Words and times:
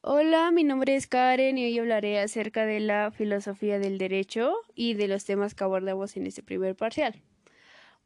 Hola, 0.00 0.52
mi 0.52 0.62
nombre 0.62 0.94
es 0.94 1.08
Karen 1.08 1.58
y 1.58 1.64
hoy 1.64 1.76
hablaré 1.76 2.20
acerca 2.20 2.64
de 2.64 2.78
la 2.78 3.10
filosofía 3.10 3.80
del 3.80 3.98
derecho 3.98 4.54
y 4.76 4.94
de 4.94 5.08
los 5.08 5.24
temas 5.24 5.56
que 5.56 5.64
abordamos 5.64 6.16
en 6.16 6.24
este 6.28 6.40
primer 6.40 6.76
parcial. 6.76 7.20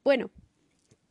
Bueno, 0.03 0.31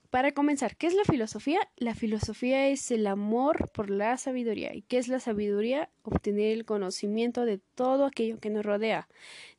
para 0.09 0.31
comenzar, 0.31 0.75
¿qué 0.77 0.87
es 0.87 0.95
la 0.95 1.03
filosofía? 1.03 1.59
La 1.77 1.93
filosofía 1.93 2.67
es 2.67 2.89
el 2.89 3.05
amor 3.05 3.69
por 3.71 3.91
la 3.91 4.17
sabiduría. 4.17 4.73
¿Y 4.73 4.81
qué 4.81 4.97
es 4.97 5.07
la 5.07 5.19
sabiduría? 5.19 5.91
Obtener 6.01 6.51
el 6.51 6.65
conocimiento 6.65 7.45
de 7.45 7.59
todo 7.59 8.07
aquello 8.07 8.39
que 8.39 8.49
nos 8.49 8.65
rodea, 8.65 9.07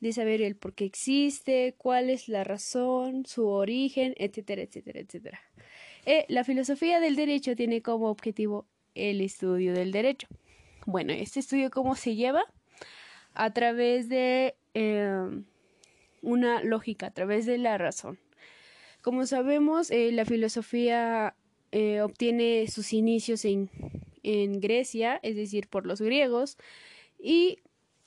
de 0.01 0.13
saber 0.13 0.43
el 0.43 0.57
por 0.57 0.75
qué 0.75 0.87
existe, 0.87 1.77
cuál 1.79 2.11
es 2.11 2.29
la 2.29 2.43
razón, 2.43 3.27
su 3.27 3.47
origen, 3.47 4.15
etcétera, 4.19 4.63
etcétera, 4.63 4.99
etcétera. 4.99 5.41
Eh, 6.05 6.27
la 6.29 6.43
filosofía 6.43 6.99
del 6.99 7.15
derecho 7.15 7.55
tiene 7.55 7.81
como 7.81 8.11
objetivo 8.11 8.67
el 8.97 9.21
estudio 9.21 9.73
del 9.73 9.93
derecho. 9.93 10.27
Bueno, 10.87 11.13
este 11.13 11.41
estudio 11.41 11.71
cómo 11.71 11.95
se 11.95 12.17
lleva 12.17 12.45
a 13.35 13.53
través 13.53 14.09
de 14.09 14.57
eh, 14.75 15.43
una 16.23 16.63
lógica, 16.63 17.07
a 17.07 17.11
través 17.13 17.47
de 17.47 17.59
la 17.59 17.79
razón. 17.79 18.19
Como 19.01 19.27
sabemos, 19.27 19.91
eh, 19.91 20.11
la 20.13 20.25
filosofía 20.25 21.35
eh, 21.73 22.01
obtiene 22.01 22.67
sus 22.69 22.93
inicios 22.93 23.45
en, 23.45 23.71
en, 24.23 24.61
Grecia, 24.61 25.19
es 25.23 25.37
decir, 25.37 25.69
por 25.69 25.87
los 25.87 26.01
griegos, 26.01 26.57
y 27.19 27.59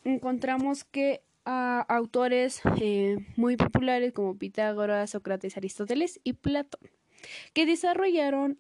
encontramos 0.04 0.84
que 0.84 1.22
a 1.46 1.82
autores 1.82 2.62
eh, 2.82 3.18
muy 3.36 3.56
populares 3.56 4.14
como 4.14 4.38
Pitágoras, 4.38 5.12
Sócrates, 5.12 5.58
Aristóteles 5.58 6.20
y 6.24 6.34
Platón, 6.34 6.90
que 7.54 7.66
desarrollaron 7.66 8.58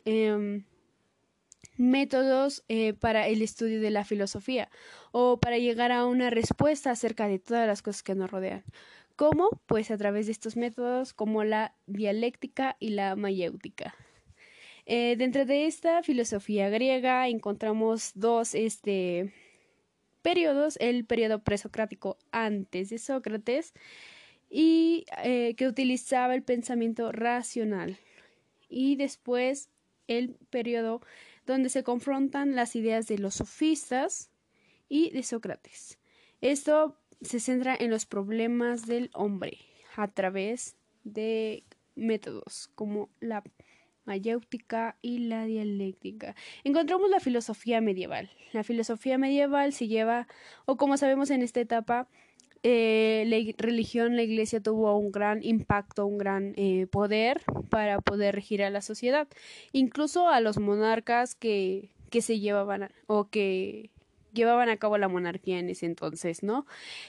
métodos 1.77 2.63
para 2.99 3.27
el 3.27 3.41
estudio 3.41 3.81
de 3.81 3.89
la 3.89 4.05
filosofía 4.05 4.69
o 5.11 5.39
para 5.39 5.57
llegar 5.57 5.91
a 5.91 6.05
una 6.05 6.29
respuesta 6.29 6.91
acerca 6.91 7.27
de 7.27 7.39
todas 7.39 7.67
las 7.67 7.81
cosas 7.81 8.03
que 8.03 8.15
nos 8.15 8.31
rodean. 8.31 8.63
¿Cómo? 9.15 9.49
Pues 9.65 9.91
a 9.91 9.97
través 9.97 10.25
de 10.25 10.33
estos 10.33 10.57
métodos 10.57 11.13
como 11.13 11.43
la 11.45 11.73
dialéctica 11.87 12.75
y 12.79 12.89
la 12.89 13.15
mayéutica. 13.15 13.95
Eh, 14.85 15.15
dentro 15.17 15.45
de 15.45 15.65
esta 15.65 16.03
filosofía 16.03 16.69
griega 16.69 17.27
encontramos 17.27 18.11
dos 18.13 18.53
este, 18.53 19.33
periodos, 20.21 20.77
el 20.81 21.05
periodo 21.05 21.39
presocrático 21.39 22.17
antes 22.31 22.89
de 22.89 22.99
Sócrates 22.99 23.73
y 24.49 25.05
eh, 25.23 25.55
que 25.55 25.67
utilizaba 25.67 26.35
el 26.35 26.43
pensamiento 26.43 27.11
racional 27.11 27.97
y 28.69 28.95
después 28.97 29.69
el 30.07 30.35
periodo 30.49 31.01
donde 31.45 31.69
se 31.69 31.83
confrontan 31.83 32.55
las 32.55 32.75
ideas 32.75 33.07
de 33.07 33.17
los 33.17 33.35
sofistas 33.35 34.31
y 34.89 35.11
de 35.11 35.23
Sócrates. 35.23 35.99
Esto 36.41 36.97
se 37.21 37.39
centra 37.39 37.75
en 37.79 37.89
los 37.89 38.05
problemas 38.05 38.85
del 38.85 39.09
hombre 39.13 39.57
a 39.95 40.07
través 40.07 40.75
de 41.03 41.63
métodos 41.95 42.69
como 42.75 43.09
la 43.19 43.43
mayéutica 44.05 44.97
y 45.01 45.19
la 45.19 45.45
dialéctica. 45.45 46.35
Encontramos 46.63 47.09
la 47.09 47.19
filosofía 47.19 47.81
medieval. 47.81 48.29
La 48.53 48.63
filosofía 48.63 49.17
medieval 49.17 49.73
se 49.73 49.87
lleva, 49.87 50.27
o 50.65 50.77
como 50.77 50.97
sabemos 50.97 51.31
en 51.31 51.41
esta 51.41 51.59
etapa, 51.59 52.07
eh, 52.67 53.25
la 53.27 53.37
religión, 53.59 54.15
la 54.15 54.23
iglesia 54.23 54.59
tuvo 54.59 54.97
un 54.97 55.11
gran 55.11 55.43
impacto, 55.43 56.07
un 56.07 56.17
gran 56.17 56.53
eh, 56.57 56.87
poder 56.87 57.43
para 57.69 58.01
poder 58.01 58.33
regir 58.33 58.63
a 58.63 58.71
la 58.71 58.81
sociedad, 58.81 59.27
incluso 59.71 60.29
a 60.29 60.41
los 60.41 60.57
monarcas 60.57 61.35
que, 61.35 61.91
que 62.09 62.23
se 62.23 62.39
llevaban 62.39 62.89
o 63.05 63.29
que 63.29 63.91
llevaban 64.33 64.69
a 64.69 64.77
cabo 64.77 64.97
la 64.97 65.07
monarquía 65.07 65.59
en 65.59 65.69
ese 65.69 65.85
entonces, 65.85 66.41
¿no? 66.41 66.65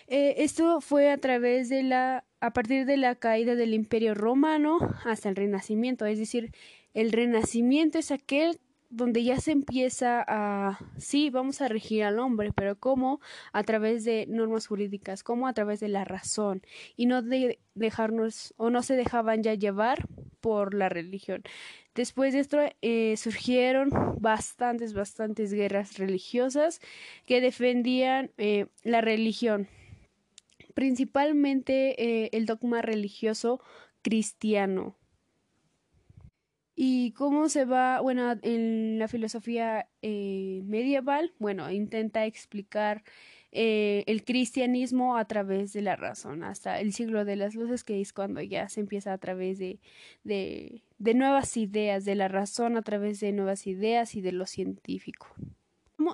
Eh, 0.08 0.34
esto 0.38 0.82
fue 0.82 1.10
a 1.10 1.16
través 1.16 1.70
de 1.70 1.82
la, 1.82 2.24
a 2.40 2.52
partir 2.52 2.84
de 2.84 2.98
la 2.98 3.14
caída 3.14 3.54
del 3.54 3.72
Imperio 3.72 4.14
Romano 4.14 4.76
hasta 5.06 5.30
el 5.30 5.36
Renacimiento, 5.36 6.04
es 6.04 6.18
decir, 6.18 6.52
el 6.92 7.12
Renacimiento 7.12 7.98
es 7.98 8.10
aquel 8.10 8.60
donde 8.90 9.24
ya 9.24 9.40
se 9.40 9.52
empieza 9.52 10.24
a, 10.26 10.78
sí, 10.98 11.30
vamos 11.30 11.60
a 11.60 11.68
regir 11.68 12.04
al 12.04 12.18
hombre, 12.18 12.52
pero 12.52 12.78
¿cómo? 12.78 13.20
A 13.52 13.62
través 13.64 14.04
de 14.04 14.26
normas 14.28 14.66
jurídicas, 14.66 15.22
¿cómo? 15.22 15.48
A 15.48 15.52
través 15.52 15.80
de 15.80 15.88
la 15.88 16.04
razón 16.04 16.62
y 16.96 17.06
no 17.06 17.22
de 17.22 17.58
dejarnos 17.74 18.54
o 18.56 18.70
no 18.70 18.82
se 18.82 18.96
dejaban 18.96 19.42
ya 19.42 19.54
llevar 19.54 20.06
por 20.40 20.74
la 20.74 20.88
religión. 20.88 21.42
Después 21.94 22.34
de 22.34 22.40
esto 22.40 22.58
eh, 22.82 23.16
surgieron 23.16 23.90
bastantes, 24.20 24.92
bastantes 24.92 25.52
guerras 25.52 25.98
religiosas 25.98 26.80
que 27.26 27.40
defendían 27.40 28.30
eh, 28.36 28.66
la 28.82 29.00
religión, 29.00 29.66
principalmente 30.74 32.02
eh, 32.02 32.30
el 32.32 32.46
dogma 32.46 32.82
religioso 32.82 33.60
cristiano. 34.02 34.94
¿Y 36.78 37.12
cómo 37.12 37.48
se 37.48 37.64
va? 37.64 38.00
Bueno, 38.02 38.34
en 38.42 38.98
la 38.98 39.08
filosofía 39.08 39.88
medieval, 40.02 41.32
bueno, 41.38 41.70
intenta 41.70 42.26
explicar 42.26 43.02
eh, 43.50 44.04
el 44.06 44.24
cristianismo 44.24 45.16
a 45.16 45.24
través 45.24 45.72
de 45.72 45.80
la 45.80 45.96
razón, 45.96 46.44
hasta 46.44 46.78
el 46.78 46.92
siglo 46.92 47.24
de 47.24 47.36
las 47.36 47.54
luces, 47.54 47.82
que 47.82 48.02
es 48.02 48.12
cuando 48.12 48.42
ya 48.42 48.68
se 48.68 48.80
empieza 48.80 49.14
a 49.14 49.18
través 49.18 49.58
de, 49.58 49.80
de, 50.22 50.82
de 50.98 51.14
nuevas 51.14 51.56
ideas, 51.56 52.04
de 52.04 52.14
la 52.14 52.28
razón 52.28 52.76
a 52.76 52.82
través 52.82 53.20
de 53.20 53.32
nuevas 53.32 53.66
ideas 53.66 54.14
y 54.14 54.20
de 54.20 54.32
lo 54.32 54.44
científico 54.44 55.28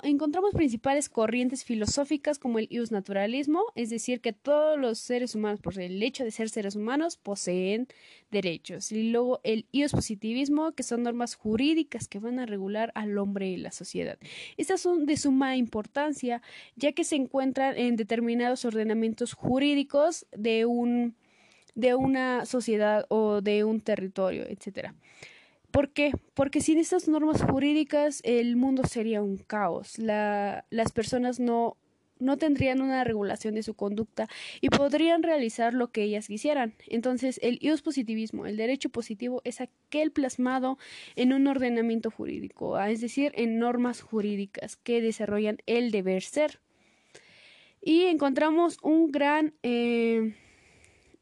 encontramos 0.03 0.53
principales 0.53 1.09
corrientes 1.09 1.65
filosóficas 1.65 2.39
como 2.39 2.59
el 2.59 2.69
ius 2.71 2.93
naturalismo, 2.93 3.65
es 3.75 3.91
decir, 3.91 4.21
que 4.21 4.33
todos 4.33 4.79
los 4.79 4.99
seres 4.99 5.35
humanos, 5.35 5.61
por 5.61 5.79
el 5.79 6.03
hecho 6.03 6.25
de 6.25 6.31
ser 6.31 6.49
seres 6.49 6.77
humanos, 6.77 7.17
poseen 7.17 7.89
derechos. 8.31 8.93
Y 8.93 9.11
luego 9.11 9.41
el 9.43 9.67
ius 9.73 9.93
positivismo, 9.93 10.73
que 10.73 10.83
son 10.83 11.03
normas 11.03 11.35
jurídicas 11.35 12.09
que 12.09 12.19
van 12.19 12.39
a 12.39 12.47
regular 12.47 12.93
al 12.95 13.19
hombre 13.19 13.49
y 13.49 13.57
la 13.57 13.73
sociedad. 13.73 14.19
Estas 14.57 14.81
son 14.81 15.07
de 15.07 15.17
suma 15.17 15.57
importancia, 15.57 16.43
ya 16.77 16.93
que 16.93 17.05
se 17.05 17.17
encuentran 17.17 17.77
en 17.77 17.97
determinados 17.97 18.65
ordenamientos 18.65 19.33
jurídicos 19.35 20.27
de 20.33 20.67
un 20.67 21.17
de 21.75 21.95
una 21.95 22.45
sociedad 22.45 23.07
o 23.09 23.41
de 23.41 23.65
un 23.65 23.81
territorio, 23.81 24.45
etcétera. 24.47 24.95
¿Por 25.73 25.91
qué? 25.91 26.13
Porque 26.35 26.61
sin 26.61 26.79
estas 26.79 27.09
normas 27.09 27.43
jurídicas 27.43 28.21
el 28.25 28.57
mundo 28.57 28.85
sería 28.85 29.23
un 29.23 29.39
caos. 29.39 29.99
La, 29.99 30.67
las 30.69 30.93
personas 30.93 31.41
no, 31.41 31.79
no 32.19 32.37
tendrían 32.37 32.83
una 32.83 33.05
regulación 33.05 33.55
de 33.55 33.63
su 33.63 33.75
conducta 33.75 34.29
y 34.61 34.69
podrían 34.69 35.23
realizar 35.23 35.73
lo 35.73 35.91
que 35.91 36.03
ellas 36.03 36.29
quisieran. 36.29 36.75
Entonces, 36.89 37.41
el 37.43 37.59
ius 37.61 37.81
positivismo, 37.81 38.45
el 38.45 38.59
derecho 38.59 38.91
positivo, 38.91 39.41
es 39.45 39.63
aquel 39.63 40.13
plasmado 40.13 40.79
en 41.17 41.33
un 41.33 41.47
ordenamiento 41.47 42.11
jurídico, 42.11 42.79
es 42.79 43.01
decir, 43.01 43.33
en 43.35 43.59
normas 43.59 44.03
jurídicas 44.03 44.77
que 44.77 45.01
desarrollan 45.01 45.59
el 45.67 45.91
deber 45.91 46.23
ser. 46.23 46.61
Y 47.81 48.03
encontramos 48.03 48.79
un 48.83 49.11
gran, 49.11 49.55
eh, 49.63 50.35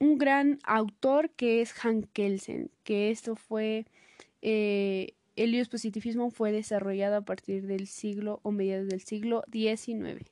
un 0.00 0.18
gran 0.18 0.58
autor 0.64 1.30
que 1.30 1.62
es 1.62 1.72
Han 1.84 2.02
Kelsen, 2.02 2.70
que 2.82 3.10
esto 3.10 3.36
fue 3.36 3.86
eh, 4.42 5.14
el 5.36 5.66
positivismo 5.68 6.30
fue 6.30 6.52
desarrollado 6.52 7.16
a 7.16 7.22
partir 7.22 7.66
del 7.66 7.86
siglo 7.86 8.40
o 8.42 8.50
mediados 8.50 8.88
del 8.88 9.00
siglo 9.00 9.42
XIX. 9.50 10.30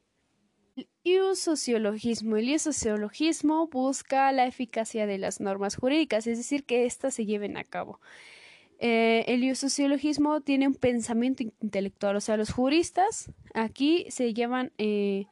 El 1.04 1.36
sociologismo. 1.36 2.36
El 2.36 2.58
sociologismo 2.60 3.68
busca 3.68 4.30
la 4.32 4.46
eficacia 4.46 5.06
de 5.06 5.18
las 5.18 5.40
normas 5.40 5.76
jurídicas, 5.76 6.26
es 6.26 6.38
decir, 6.38 6.64
que 6.64 6.84
éstas 6.84 7.14
se 7.14 7.26
lleven 7.26 7.56
a 7.56 7.64
cabo. 7.64 8.00
Eh, 8.80 9.24
el 9.26 9.56
sociologismo 9.56 10.40
tiene 10.40 10.68
un 10.68 10.74
pensamiento 10.74 11.42
intelectual, 11.42 12.14
o 12.14 12.20
sea, 12.20 12.36
los 12.36 12.52
juristas 12.52 13.32
aquí 13.54 14.06
se 14.08 14.34
llevan 14.34 14.72
eh, 14.78 15.26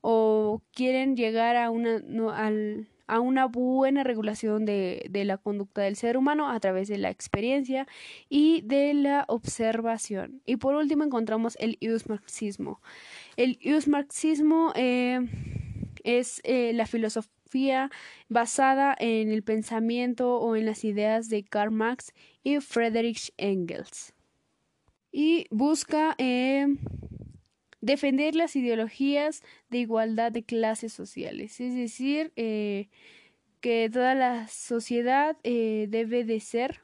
o 0.00 0.62
quieren 0.72 1.16
llegar 1.16 1.54
a 1.56 1.70
una, 1.70 2.02
al, 2.34 2.88
a 3.08 3.20
una 3.20 3.46
buena 3.46 4.04
regulación 4.04 4.64
de, 4.64 5.06
de, 5.10 5.24
la 5.24 5.38
conducta 5.38 5.82
del 5.82 5.96
ser 5.96 6.16
humano 6.16 6.48
a 6.50 6.60
través 6.60 6.88
de 6.88 6.98
la 6.98 7.10
experiencia 7.10 7.88
y 8.28 8.60
de 8.62 8.94
la 8.94 9.24
observación. 9.28 10.42
Y 10.46 10.56
por 10.56 10.74
último 10.74 11.04
encontramos 11.04 11.56
el 11.58 11.78
marxismo. 12.06 12.80
El 13.36 13.58
marxismo 13.86 14.72
eh, 14.74 15.20
es 16.04 16.40
eh, 16.44 16.72
la 16.74 16.86
filosofía 16.86 17.90
basada 18.28 18.94
en 18.98 19.30
el 19.30 19.42
pensamiento 19.42 20.38
o 20.38 20.56
en 20.56 20.66
las 20.66 20.84
ideas 20.84 21.28
de 21.28 21.44
Karl 21.44 21.70
Marx 21.70 22.12
y 22.42 22.60
Friedrich 22.60 23.32
Engels. 23.36 24.14
Y 25.10 25.46
busca 25.50 26.14
eh, 26.18 26.66
defender 27.80 28.34
las 28.34 28.56
ideologías 28.56 29.42
de 29.70 29.78
igualdad 29.78 30.32
de 30.32 30.42
clases 30.42 30.92
sociales, 30.92 31.60
es 31.60 31.74
decir, 31.74 32.32
eh, 32.36 32.88
que 33.60 33.90
toda 33.92 34.14
la 34.14 34.48
sociedad 34.48 35.36
eh, 35.42 35.86
debe 35.88 36.24
de 36.24 36.40
ser 36.40 36.80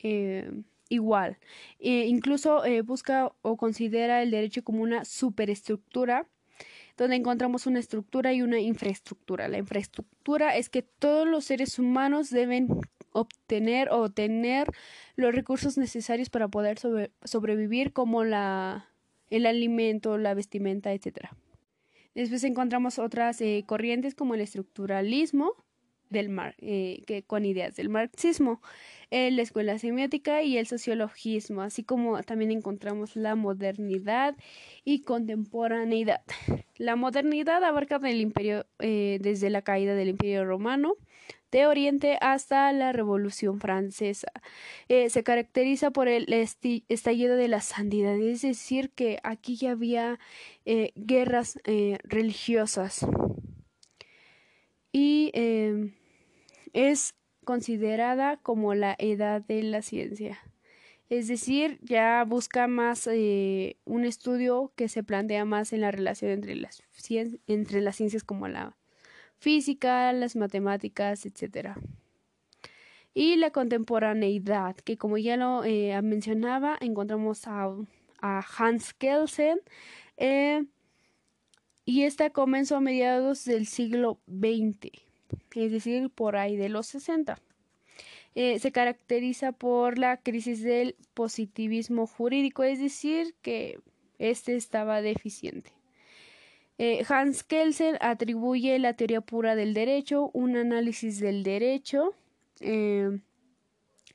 eh, 0.00 0.50
igual. 0.88 1.38
E 1.78 2.06
incluso 2.06 2.64
eh, 2.64 2.82
busca 2.82 3.32
o 3.42 3.56
considera 3.56 4.22
el 4.22 4.30
derecho 4.30 4.62
como 4.64 4.82
una 4.82 5.04
superestructura 5.04 6.26
donde 6.96 7.16
encontramos 7.16 7.66
una 7.66 7.78
estructura 7.78 8.32
y 8.32 8.40
una 8.42 8.58
infraestructura. 8.58 9.48
La 9.48 9.58
infraestructura 9.58 10.56
es 10.56 10.70
que 10.70 10.82
todos 10.82 11.28
los 11.28 11.44
seres 11.44 11.78
humanos 11.78 12.30
deben 12.30 12.68
obtener 13.12 13.90
o 13.90 14.10
tener 14.10 14.66
los 15.14 15.34
recursos 15.34 15.76
necesarios 15.76 16.30
para 16.30 16.48
poder 16.48 16.78
sobrevivir 17.24 17.92
como 17.92 18.24
la, 18.24 18.88
el 19.30 19.46
alimento, 19.46 20.18
la 20.18 20.34
vestimenta, 20.34 20.92
etc. 20.92 21.28
Después 22.14 22.44
encontramos 22.44 22.98
otras 22.98 23.40
eh, 23.40 23.64
corrientes 23.66 24.14
como 24.14 24.34
el 24.34 24.40
estructuralismo, 24.40 25.52
del 26.08 26.28
mar, 26.28 26.54
eh, 26.58 27.02
que, 27.08 27.24
con 27.24 27.44
ideas 27.44 27.74
del 27.74 27.88
marxismo, 27.88 28.62
eh, 29.10 29.32
la 29.32 29.42
escuela 29.42 29.76
semiótica 29.76 30.40
y 30.40 30.56
el 30.56 30.68
sociologismo, 30.68 31.62
así 31.62 31.82
como 31.82 32.22
también 32.22 32.52
encontramos 32.52 33.16
la 33.16 33.34
modernidad 33.34 34.36
y 34.84 35.00
contemporaneidad. 35.00 36.22
La 36.76 36.94
modernidad 36.94 37.64
abarca 37.64 37.96
el 37.96 38.20
imperio 38.20 38.66
desde 38.78 39.50
la 39.50 39.62
caída 39.62 39.94
del 39.94 40.10
imperio 40.10 40.44
romano 40.44 40.94
de 41.50 41.66
Oriente 41.66 42.18
hasta 42.20 42.72
la 42.72 42.92
Revolución 42.92 43.60
Francesa. 43.60 44.32
se 44.88 45.22
caracteriza 45.22 45.90
por 45.90 46.08
el 46.08 46.26
estallido 46.88 47.36
de 47.36 47.48
la 47.48 47.60
santidad, 47.60 48.16
es 48.16 48.42
decir, 48.42 48.90
que 48.90 49.18
aquí 49.22 49.56
ya 49.56 49.72
había 49.72 50.18
guerras 50.94 51.58
religiosas 52.04 53.06
y 54.98 55.30
em, 55.34 55.92
es 56.72 57.14
considerada 57.44 58.38
como 58.38 58.72
la 58.72 58.96
edad 58.98 59.42
de 59.42 59.62
la 59.62 59.82
ciencia. 59.82 60.38
Es 61.10 61.28
decir, 61.28 61.78
ya 61.82 62.24
busca 62.24 62.66
más 62.66 63.06
eh, 63.06 63.76
un 63.84 64.06
estudio 64.06 64.72
que 64.74 64.88
se 64.88 65.02
plantea 65.02 65.44
más 65.44 65.74
en 65.74 65.82
la 65.82 65.90
relación 65.90 66.30
entre 66.30 66.56
las, 66.56 66.82
entre 67.46 67.82
las 67.82 67.96
ciencias 67.96 68.24
como 68.24 68.48
la 68.48 68.78
física, 69.38 70.12
las 70.12 70.36
matemáticas, 70.36 71.26
etc. 71.26 71.70
Y 73.14 73.36
la 73.36 73.50
contemporaneidad, 73.50 74.76
que 74.76 74.96
como 74.96 75.18
ya 75.18 75.36
lo 75.36 75.64
eh, 75.64 76.00
mencionaba, 76.02 76.76
encontramos 76.80 77.46
a, 77.46 77.74
Hans 78.20 78.92
Kelsen, 78.94 79.60
eh, 80.16 80.64
y 81.84 82.02
esta 82.02 82.30
comenzó 82.30 82.76
a 82.76 82.80
mediados 82.80 83.44
del 83.44 83.66
siglo 83.66 84.18
XX, 84.26 84.90
es 85.54 85.70
decir, 85.70 86.10
por 86.10 86.36
ahí 86.36 86.56
de 86.56 86.68
los 86.68 86.86
60. 86.88 87.38
Eh, 88.34 88.58
se 88.58 88.72
caracteriza 88.72 89.52
por 89.52 89.96
la 89.96 90.18
crisis 90.18 90.62
del 90.62 90.96
positivismo 91.14 92.06
jurídico, 92.06 92.64
es 92.64 92.80
decir, 92.80 93.34
que 93.40 93.78
este 94.18 94.56
estaba 94.56 95.00
deficiente. 95.00 95.75
Eh, 96.78 97.04
Hans 97.08 97.42
Kelsen 97.42 97.96
atribuye 98.00 98.78
la 98.78 98.94
teoría 98.94 99.20
pura 99.20 99.54
del 99.54 99.74
derecho, 99.74 100.30
un 100.34 100.56
análisis 100.56 101.20
del 101.20 101.42
derecho, 101.42 102.14
eh, 102.60 103.20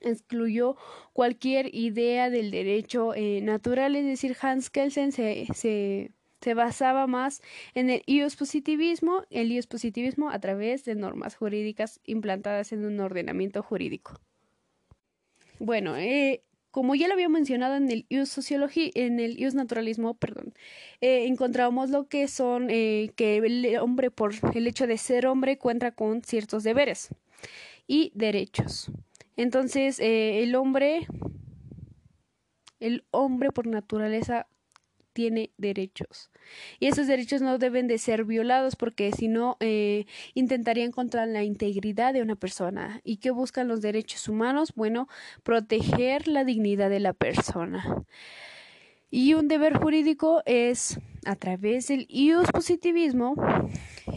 excluyó 0.00 0.76
cualquier 1.12 1.74
idea 1.74 2.30
del 2.30 2.50
derecho 2.50 3.12
natural, 3.42 3.96
es 3.96 4.04
decir, 4.04 4.36
Hans 4.40 4.70
Kelsen 4.70 5.12
se, 5.12 5.46
se 5.54 6.12
se 6.42 6.54
basaba 6.54 7.06
más 7.06 7.40
en 7.74 7.88
el 7.88 8.02
ius 8.06 8.36
positivismo, 8.36 9.22
el 9.30 9.52
ius 9.52 9.66
positivismo 9.66 10.30
a 10.30 10.40
través 10.40 10.84
de 10.84 10.96
normas 10.96 11.36
jurídicas 11.36 12.00
implantadas 12.04 12.72
en 12.72 12.84
un 12.84 12.98
ordenamiento 13.00 13.62
jurídico. 13.62 14.20
Bueno, 15.60 15.96
eh, 15.96 16.42
como 16.72 16.96
ya 16.96 17.06
lo 17.06 17.14
había 17.14 17.28
mencionado 17.28 17.76
en 17.76 17.88
el 17.90 18.06
ius 18.08 18.28
sociología, 18.30 18.90
en 18.94 19.20
el 19.20 19.38
ius 19.38 19.54
naturalismo, 19.54 20.14
perdón, 20.14 20.54
eh, 21.00 21.26
encontramos 21.26 21.90
lo 21.90 22.08
que 22.08 22.26
son 22.26 22.68
eh, 22.70 23.12
que 23.14 23.36
el 23.36 23.76
hombre 23.76 24.10
por 24.10 24.32
el 24.54 24.66
hecho 24.66 24.88
de 24.88 24.98
ser 24.98 25.26
hombre 25.26 25.58
cuenta 25.58 25.92
con 25.92 26.22
ciertos 26.24 26.64
deberes 26.64 27.10
y 27.86 28.10
derechos. 28.14 28.90
Entonces, 29.36 29.98
el 30.00 30.54
hombre, 30.56 31.06
el 32.80 33.04
hombre 33.12 33.52
por 33.52 33.66
naturaleza 33.66 34.46
tiene 35.12 35.50
derechos. 35.58 36.30
Y 36.80 36.86
esos 36.86 37.06
derechos 37.06 37.42
no 37.42 37.58
deben 37.58 37.86
de 37.88 37.98
ser 37.98 38.24
violados 38.24 38.76
porque 38.76 39.12
si 39.12 39.28
no 39.28 39.56
eh, 39.60 40.06
intentarían 40.34 40.92
contra 40.92 41.26
la 41.26 41.44
integridad 41.44 42.12
de 42.12 42.22
una 42.22 42.36
persona. 42.36 43.00
¿Y 43.04 43.18
qué 43.18 43.30
buscan 43.30 43.68
los 43.68 43.80
derechos 43.80 44.28
humanos? 44.28 44.72
Bueno, 44.74 45.08
proteger 45.42 46.28
la 46.28 46.44
dignidad 46.44 46.90
de 46.90 47.00
la 47.00 47.12
persona. 47.12 48.04
Y 49.14 49.34
un 49.34 49.46
deber 49.46 49.76
jurídico 49.76 50.40
es, 50.46 50.98
a 51.26 51.36
través 51.36 51.88
del 51.88 52.06
ius 52.08 52.50
positivismo, 52.50 53.34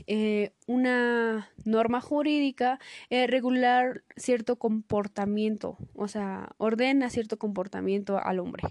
eh, 0.08 0.54
una 0.68 1.50
norma 1.66 2.00
jurídica 2.00 2.80
eh, 3.10 3.28
regular 3.28 4.04
cierto 4.16 4.56
comportamiento, 4.56 5.78
o 5.96 6.08
sea, 6.08 6.48
ordena 6.60 7.10
cierto 7.10 7.38
comportamiento 7.38 8.18
al 8.18 8.40
hombre. 8.40 8.64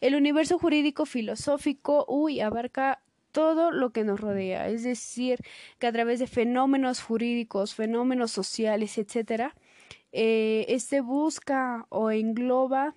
El 0.00 0.16
universo 0.16 0.58
jurídico 0.58 1.06
filosófico, 1.06 2.04
uy, 2.08 2.40
abarca 2.40 3.00
todo 3.30 3.70
lo 3.70 3.90
que 3.90 4.02
nos 4.02 4.20
rodea, 4.20 4.68
es 4.68 4.82
decir, 4.82 5.38
que 5.78 5.86
a 5.86 5.92
través 5.92 6.18
de 6.18 6.26
fenómenos 6.26 7.00
jurídicos, 7.00 7.76
fenómenos 7.76 8.32
sociales, 8.32 8.98
etcétera, 8.98 9.54
eh, 10.10 10.66
este 10.70 11.02
busca 11.02 11.86
o 11.88 12.10
engloba 12.10 12.96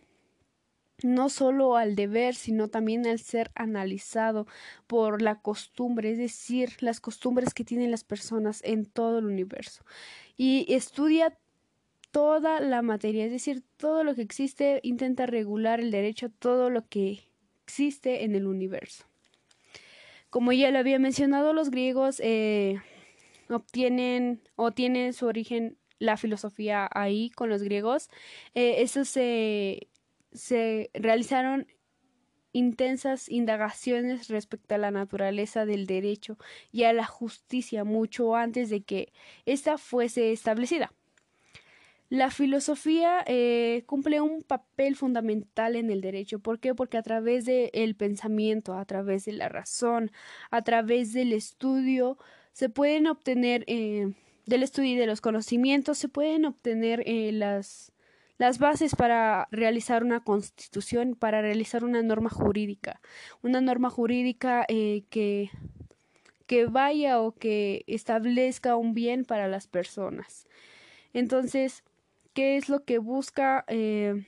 no 1.04 1.30
solo 1.30 1.76
al 1.76 1.96
deber, 1.96 2.36
sino 2.36 2.68
también 2.68 3.06
al 3.06 3.20
ser 3.20 3.52
analizado 3.56 4.48
por 4.88 5.22
la 5.22 5.42
costumbre, 5.42 6.12
es 6.12 6.18
decir, 6.18 6.72
las 6.80 7.00
costumbres 7.00 7.54
que 7.54 7.64
tienen 7.64 7.92
las 7.92 8.04
personas 8.04 8.62
en 8.64 8.86
todo 8.86 9.20
el 9.20 9.26
universo. 9.26 9.84
Y 10.38 10.66
estudia 10.74 11.38
toda 12.12 12.60
la 12.60 12.82
materia, 12.82 13.26
es 13.26 13.32
decir, 13.32 13.64
todo 13.78 14.04
lo 14.04 14.16
que 14.16 14.22
existe, 14.22 14.80
intenta 14.84 15.26
regular 15.26 15.80
el 15.80 15.92
derecho 15.92 16.28
a 16.28 16.30
todo 16.30 16.70
lo 16.70 16.88
que 16.88 17.20
existe 17.66 18.24
en 18.24 18.36
el 18.36 18.48
universo. 18.48 19.06
Como 20.30 20.52
ya 20.52 20.72
lo 20.72 20.80
había 20.80 21.00
mencionado, 21.00 21.54
los 21.54 21.72
griegos 21.72 22.22
eh, 22.24 22.80
obtienen 23.50 24.42
o 24.56 24.72
tienen 24.72 25.14
su 25.14 25.26
origen 25.26 25.78
la 26.00 26.18
filosofía 26.18 26.90
ahí 26.94 27.30
con 27.30 27.50
los 27.50 27.62
griegos. 27.62 28.10
Eh, 28.56 28.76
eso 28.80 29.06
se 29.06 29.88
se 30.34 30.90
realizaron 30.94 31.68
intensas 32.54 33.30
indagaciones 33.30 34.28
respecto 34.28 34.76
a 34.76 34.78
la 34.78 34.92
naturaleza 34.92 35.66
del 35.66 35.86
derecho 35.86 36.38
y 36.72 36.84
a 36.84 36.94
la 36.94 37.06
justicia 37.06 37.84
mucho 37.84 38.36
antes 38.36 38.70
de 38.70 38.82
que 38.82 39.14
ésta 39.46 39.78
fuese 39.78 40.32
establecida. 40.32 40.92
La 42.10 42.30
filosofía 42.30 43.24
eh, 43.26 43.84
cumple 43.86 44.20
un 44.20 44.44
papel 44.44 44.98
fundamental 44.98 45.78
en 45.78 45.90
el 45.90 46.02
derecho. 46.02 46.40
¿Por 46.40 46.60
qué? 46.60 46.76
Porque 46.76 46.98
a 46.98 47.04
través 47.04 47.46
del 47.46 47.96
pensamiento, 47.96 48.74
a 48.74 48.84
través 48.84 49.24
de 49.24 49.32
la 49.32 49.48
razón, 49.48 50.12
a 50.50 50.62
través 50.62 51.14
del 51.14 51.32
estudio, 51.32 52.18
se 52.52 52.68
pueden 52.68 53.08
obtener, 53.08 53.64
eh, 53.68 54.12
del 54.46 54.64
estudio 54.64 54.92
y 54.92 54.96
de 54.96 55.08
los 55.08 55.22
conocimientos, 55.22 56.00
se 56.00 56.10
pueden 56.10 56.44
obtener 56.44 57.02
eh, 57.06 57.32
las, 57.32 57.91
las 58.42 58.58
bases 58.58 58.96
para 58.96 59.48
realizar 59.52 60.04
una 60.04 60.24
constitución, 60.24 61.14
para 61.14 61.44
realizar 61.44 61.84
una 61.84 62.02
norma 62.02 62.32
jurídica, 62.32 63.00
una 63.44 63.62
norma 63.62 63.92
jurídica 63.92 64.66
eh, 64.68 65.04
que, 65.12 65.52
que 66.48 66.66
vaya 66.66 67.22
o 67.22 67.34
que 67.34 67.84
establezca 67.86 68.78
un 68.78 68.96
bien 68.96 69.26
para 69.26 69.48
las 69.48 69.68
personas. 69.68 70.48
Entonces, 71.14 71.84
¿qué 72.34 72.58
es 72.58 72.68
lo 72.68 72.84
que 72.84 72.98
busca 72.98 73.64
eh, 73.68 74.26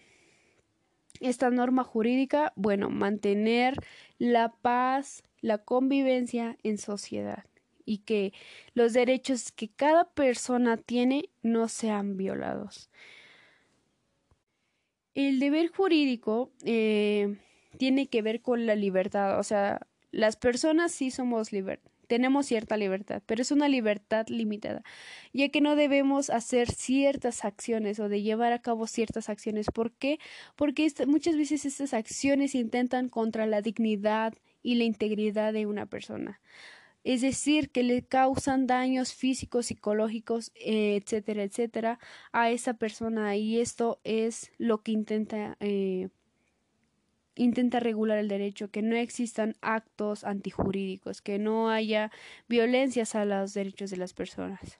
esta 1.20 1.50
norma 1.50 1.84
jurídica? 1.84 2.54
Bueno, 2.56 2.92
mantener 2.92 3.74
la 4.20 4.50
paz, 4.62 5.24
la 5.42 5.58
convivencia 5.58 6.56
en 6.62 6.78
sociedad 6.78 7.46
y 7.84 7.98
que 7.98 8.32
los 8.76 8.94
derechos 8.94 9.52
que 9.52 9.70
cada 9.70 10.04
persona 10.12 10.78
tiene 10.78 11.32
no 11.42 11.68
sean 11.68 12.16
violados. 12.16 12.92
El 15.16 15.40
deber 15.40 15.70
jurídico 15.70 16.52
eh, 16.66 17.38
tiene 17.78 18.08
que 18.08 18.22
ver 18.22 18.42
con 18.42 18.66
la 18.66 18.76
libertad, 18.76 19.40
o 19.40 19.44
sea, 19.44 19.88
las 20.12 20.36
personas 20.36 20.92
sí 20.92 21.12
somos 21.12 21.52
libres, 21.52 21.80
tenemos 22.08 22.46
cierta 22.46 22.78
libertad, 22.78 23.22
pero 23.26 23.42
es 23.42 23.52
una 23.52 23.68
libertad 23.68 24.28
limitada, 24.28 24.84
ya 25.34 25.50
que 25.50 25.62
no 25.62 25.76
debemos 25.76 26.30
hacer 26.30 26.70
ciertas 26.70 27.46
acciones 27.46 28.00
o 28.00 28.10
de 28.10 28.22
llevar 28.22 28.54
a 28.54 28.62
cabo 28.62 28.88
ciertas 28.88 29.30
acciones. 29.30 29.68
¿Por 29.74 29.92
qué? 29.92 30.20
Porque 30.56 30.92
muchas 31.08 31.38
veces 31.38 31.66
estas 31.66 31.94
acciones 31.94 32.56
intentan 32.56 33.10
contra 33.10 33.46
la 33.46 33.62
dignidad 33.62 34.34
y 34.62 34.76
la 34.76 34.84
integridad 34.84 35.54
de 35.54 35.66
una 35.66 35.86
persona. 35.86 36.40
Es 37.04 37.22
decir, 37.22 37.70
que 37.70 37.84
le 37.84 38.04
causan 38.04 38.68
daños 38.68 39.14
físicos, 39.14 39.68
psicológicos, 39.68 40.52
etcétera, 40.56 41.44
etcétera, 41.44 42.00
a 42.32 42.52
esa 42.52 42.76
persona 42.76 43.36
y 43.36 43.60
esto 43.60 44.00
es 44.04 44.52
lo 44.58 44.82
que 44.82 44.94
intenta 44.94 45.58
eh, 45.60 46.10
intenta 47.36 47.80
regular 47.80 48.18
el 48.18 48.28
derecho, 48.28 48.70
que 48.70 48.82
no 48.82 48.96
existan 48.96 49.56
actos 49.62 50.24
antijurídicos, 50.24 51.22
que 51.22 51.40
no 51.40 51.70
haya 51.70 52.12
violencias 52.48 53.16
a 53.16 53.26
los 53.26 53.54
derechos 53.54 53.90
de 53.90 53.98
las 53.98 54.14
personas. 54.14 54.80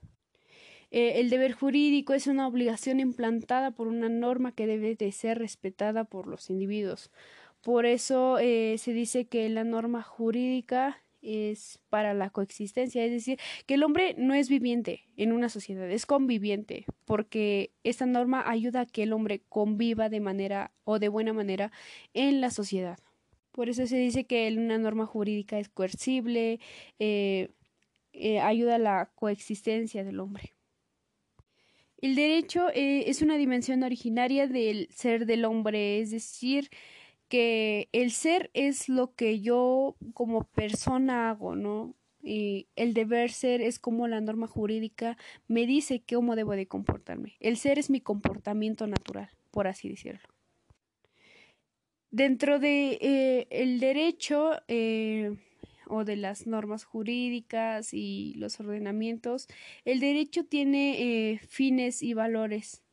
Eh, 0.92 1.20
el 1.20 1.32
deber 1.32 1.54
jurídico 1.54 2.14
es 2.14 2.28
una 2.28 2.48
obligación 2.48 3.00
implantada 3.00 3.72
por 3.72 3.88
una 3.88 4.10
norma 4.10 4.52
que 4.52 4.68
debe 4.68 4.96
de 4.96 5.12
ser 5.12 5.40
respetada 5.40 6.04
por 6.04 6.28
los 6.28 6.52
individuos. 6.52 7.10
Por 7.64 7.86
eso 7.86 8.38
eh, 8.40 8.76
se 8.78 8.94
dice 8.94 9.26
que 9.26 9.50
la 9.50 9.64
norma 9.64 10.04
jurídica 10.04 11.03
es 11.24 11.80
para 11.90 12.14
la 12.14 12.30
coexistencia, 12.30 13.04
es 13.04 13.12
decir, 13.12 13.40
que 13.66 13.76
el 13.76 13.84
hombre 13.84 14.16
no 14.18 14.34
es 14.34 14.50
viviente 14.50 15.06
en 15.18 15.32
una 15.32 15.50
sociedad, 15.50 15.90
es 15.90 16.06
conviviente, 16.06 16.86
porque 17.06 17.72
esta 17.84 18.06
norma 18.06 18.44
ayuda 18.46 18.82
a 18.82 18.86
que 18.86 19.04
el 19.04 19.14
hombre 19.14 19.42
conviva 19.50 20.10
de 20.10 20.20
manera 20.20 20.72
o 20.84 21.00
de 21.00 21.08
buena 21.08 21.34
manera 21.34 21.72
en 22.14 22.42
la 22.42 22.52
sociedad. 22.52 23.00
Por 23.52 23.70
eso 23.70 23.86
se 23.88 23.98
dice 23.98 24.26
que 24.26 24.54
una 24.58 24.78
norma 24.78 25.06
jurídica 25.06 25.60
es 25.60 25.70
coercible, 25.70 26.60
eh, 27.00 27.50
eh, 28.14 28.40
ayuda 28.40 28.76
a 28.76 28.80
la 28.80 29.12
coexistencia 29.16 30.04
del 30.04 30.20
hombre. 30.20 30.54
El 32.04 32.16
derecho 32.16 32.68
eh, 32.74 33.10
es 33.10 33.22
una 33.22 33.38
dimensión 33.38 33.82
originaria 33.82 34.48
del 34.48 34.90
ser 34.92 35.26
del 35.26 35.46
hombre, 35.46 36.02
es 36.02 36.12
decir, 36.12 36.70
que 37.34 37.90
el 37.94 38.12
ser 38.12 38.52
es 38.54 38.90
lo 38.90 39.16
que 39.16 39.42
yo 39.42 39.96
como 40.14 40.44
persona 40.44 41.32
hago, 41.32 41.56
¿no? 41.56 41.96
Y 42.22 42.68
el 42.76 42.94
deber 42.94 43.32
ser 43.32 43.60
es 43.60 43.80
como 43.80 44.08
la 44.08 44.22
norma 44.22 44.46
jurídica 44.46 45.18
me 45.48 45.66
dice 45.66 46.04
cómo 46.08 46.36
debo 46.36 46.52
de 46.52 46.68
comportarme. 46.68 47.34
El 47.40 47.58
ser 47.58 47.80
es 47.80 47.90
mi 47.90 48.02
comportamiento 48.02 48.86
natural, 48.86 49.32
por 49.50 49.66
así 49.66 49.90
decirlo. 49.90 50.22
Dentro 52.12 52.60
de 52.60 53.00
eh, 53.02 53.48
el 53.50 53.80
derecho 53.80 54.52
eh, 54.68 55.36
o 55.88 56.04
de 56.06 56.18
las 56.18 56.46
normas 56.46 56.84
jurídicas 56.84 57.96
y 57.96 58.36
los 58.36 58.60
ordenamientos, 58.60 59.48
el 59.86 60.02
derecho 60.02 60.46
tiene 60.46 61.32
eh, 61.32 61.40
fines 61.40 62.04
y 62.04 62.14
valores 62.14 62.84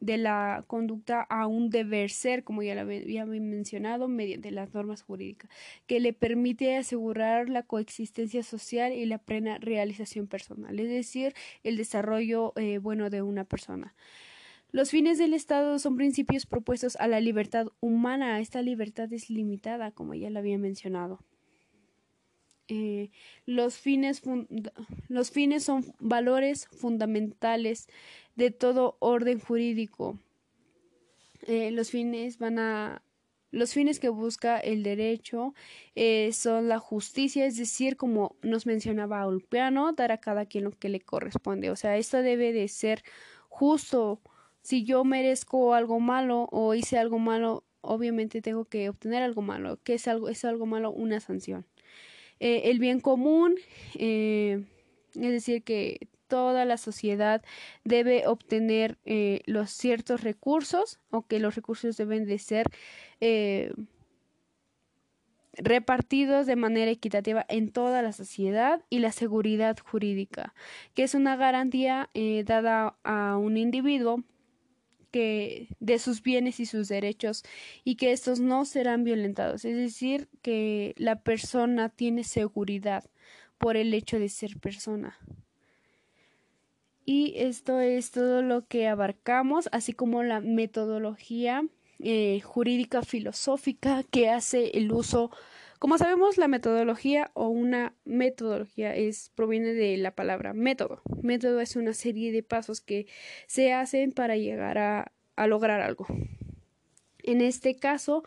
de 0.00 0.18
la 0.18 0.64
conducta 0.66 1.22
a 1.22 1.46
un 1.46 1.70
deber 1.70 2.10
ser, 2.10 2.44
como 2.44 2.62
ya 2.62 2.74
lo 2.74 2.82
había 2.82 3.24
mencionado, 3.26 4.08
mediante 4.08 4.50
las 4.50 4.74
normas 4.74 5.02
jurídicas, 5.02 5.50
que 5.86 6.00
le 6.00 6.12
permite 6.12 6.76
asegurar 6.76 7.48
la 7.48 7.62
coexistencia 7.62 8.42
social 8.42 8.92
y 8.92 9.06
la 9.06 9.18
plena 9.18 9.58
realización 9.58 10.26
personal, 10.26 10.78
es 10.78 10.88
decir, 10.88 11.34
el 11.64 11.76
desarrollo 11.76 12.52
eh, 12.56 12.78
bueno 12.78 13.10
de 13.10 13.22
una 13.22 13.44
persona. 13.44 13.94
Los 14.72 14.90
fines 14.90 15.16
del 15.16 15.32
Estado 15.32 15.78
son 15.78 15.96
principios 15.96 16.44
propuestos 16.44 16.96
a 16.96 17.06
la 17.06 17.20
libertad 17.20 17.68
humana. 17.80 18.40
Esta 18.40 18.60
libertad 18.62 19.10
es 19.12 19.30
limitada, 19.30 19.92
como 19.92 20.14
ya 20.14 20.28
lo 20.28 20.38
había 20.38 20.58
mencionado. 20.58 21.20
Eh, 22.68 23.10
los, 23.44 23.76
fines 23.76 24.22
los 25.08 25.30
fines 25.30 25.62
son 25.62 25.84
valores 26.00 26.66
fundamentales 26.68 27.88
de 28.34 28.50
todo 28.50 28.96
orden 29.00 29.38
jurídico. 29.38 30.18
Eh, 31.46 31.70
los 31.70 31.90
fines 31.90 32.38
van 32.38 32.58
a 32.58 33.02
los 33.52 33.72
fines 33.72 34.00
que 34.00 34.08
busca 34.08 34.58
el 34.58 34.82
derecho 34.82 35.54
eh, 35.94 36.30
son 36.32 36.68
la 36.68 36.78
justicia, 36.78 37.46
es 37.46 37.56
decir, 37.56 37.96
como 37.96 38.36
nos 38.42 38.66
mencionaba 38.66 39.26
Ulpiano, 39.26 39.92
dar 39.92 40.12
a 40.12 40.18
cada 40.18 40.46
quien 40.46 40.64
lo 40.64 40.72
que 40.72 40.88
le 40.88 41.00
corresponde. 41.00 41.70
O 41.70 41.76
sea, 41.76 41.96
esto 41.96 42.18
debe 42.22 42.52
de 42.52 42.68
ser 42.68 43.02
justo. 43.48 44.20
Si 44.62 44.84
yo 44.84 45.04
merezco 45.04 45.74
algo 45.74 46.00
malo 46.00 46.48
o 46.50 46.74
hice 46.74 46.98
algo 46.98 47.18
malo, 47.18 47.64
obviamente 47.80 48.42
tengo 48.42 48.64
que 48.66 48.88
obtener 48.88 49.22
algo 49.22 49.42
malo. 49.42 49.78
¿Qué 49.84 49.94
es 49.94 50.08
algo? 50.08 50.28
Es 50.28 50.44
algo 50.44 50.66
malo, 50.66 50.90
una 50.90 51.20
sanción. 51.20 51.64
Eh, 52.40 52.70
el 52.70 52.78
bien 52.78 53.00
común, 53.00 53.54
es 53.94 54.60
decir, 55.14 55.62
que 55.62 56.08
toda 56.28 56.64
la 56.64 56.76
sociedad 56.76 57.42
debe 57.84 58.26
obtener 58.26 58.98
eh, 59.04 59.42
los 59.46 59.70
ciertos 59.70 60.22
recursos 60.22 60.98
o 61.10 61.22
que 61.26 61.40
los 61.40 61.54
recursos 61.54 61.96
deben 61.96 62.26
de 62.26 62.38
ser 62.38 62.70
eh, 63.20 63.72
repartidos 65.54 66.46
de 66.46 66.56
manera 66.56 66.90
equitativa 66.90 67.46
en 67.48 67.70
toda 67.70 68.02
la 68.02 68.12
sociedad 68.12 68.82
y 68.90 68.98
la 68.98 69.12
seguridad 69.12 69.78
jurídica, 69.78 70.54
que 70.94 71.04
es 71.04 71.14
una 71.14 71.36
garantía 71.36 72.10
eh, 72.14 72.44
dada 72.44 72.96
a 73.04 73.36
un 73.38 73.56
individuo 73.56 74.22
de 75.16 75.98
sus 75.98 76.22
bienes 76.22 76.60
y 76.60 76.66
sus 76.66 76.88
derechos 76.88 77.44
y 77.84 77.96
que 77.96 78.12
estos 78.12 78.40
no 78.40 78.64
serán 78.64 79.04
violentados, 79.04 79.64
es 79.64 79.76
decir, 79.76 80.28
que 80.42 80.94
la 80.96 81.20
persona 81.20 81.88
tiene 81.88 82.24
seguridad 82.24 83.04
por 83.58 83.76
el 83.76 83.94
hecho 83.94 84.18
de 84.18 84.28
ser 84.28 84.58
persona. 84.58 85.18
Y 87.04 87.34
esto 87.36 87.80
es 87.80 88.10
todo 88.10 88.42
lo 88.42 88.66
que 88.66 88.88
abarcamos, 88.88 89.68
así 89.70 89.92
como 89.92 90.24
la 90.24 90.40
metodología 90.40 91.64
eh, 92.00 92.40
jurídica 92.40 93.02
filosófica 93.02 94.02
que 94.10 94.28
hace 94.28 94.76
el 94.76 94.92
uso. 94.92 95.30
Como 95.78 95.98
sabemos, 95.98 96.38
la 96.38 96.48
metodología 96.48 97.30
o 97.34 97.48
una 97.48 97.94
metodología 98.04 98.94
es 98.94 99.30
proviene 99.34 99.74
de 99.74 99.96
la 99.98 100.10
palabra 100.14 100.54
método. 100.54 101.02
Método 101.22 101.60
es 101.60 101.76
una 101.76 101.92
serie 101.92 102.32
de 102.32 102.42
pasos 102.42 102.80
que 102.80 103.06
se 103.46 103.74
hacen 103.74 104.12
para 104.12 104.36
llegar 104.36 104.78
a, 104.78 105.12
lograr 105.46 105.82
algo. 105.82 106.06
En 107.22 107.42
este 107.42 107.76
caso, 107.76 108.24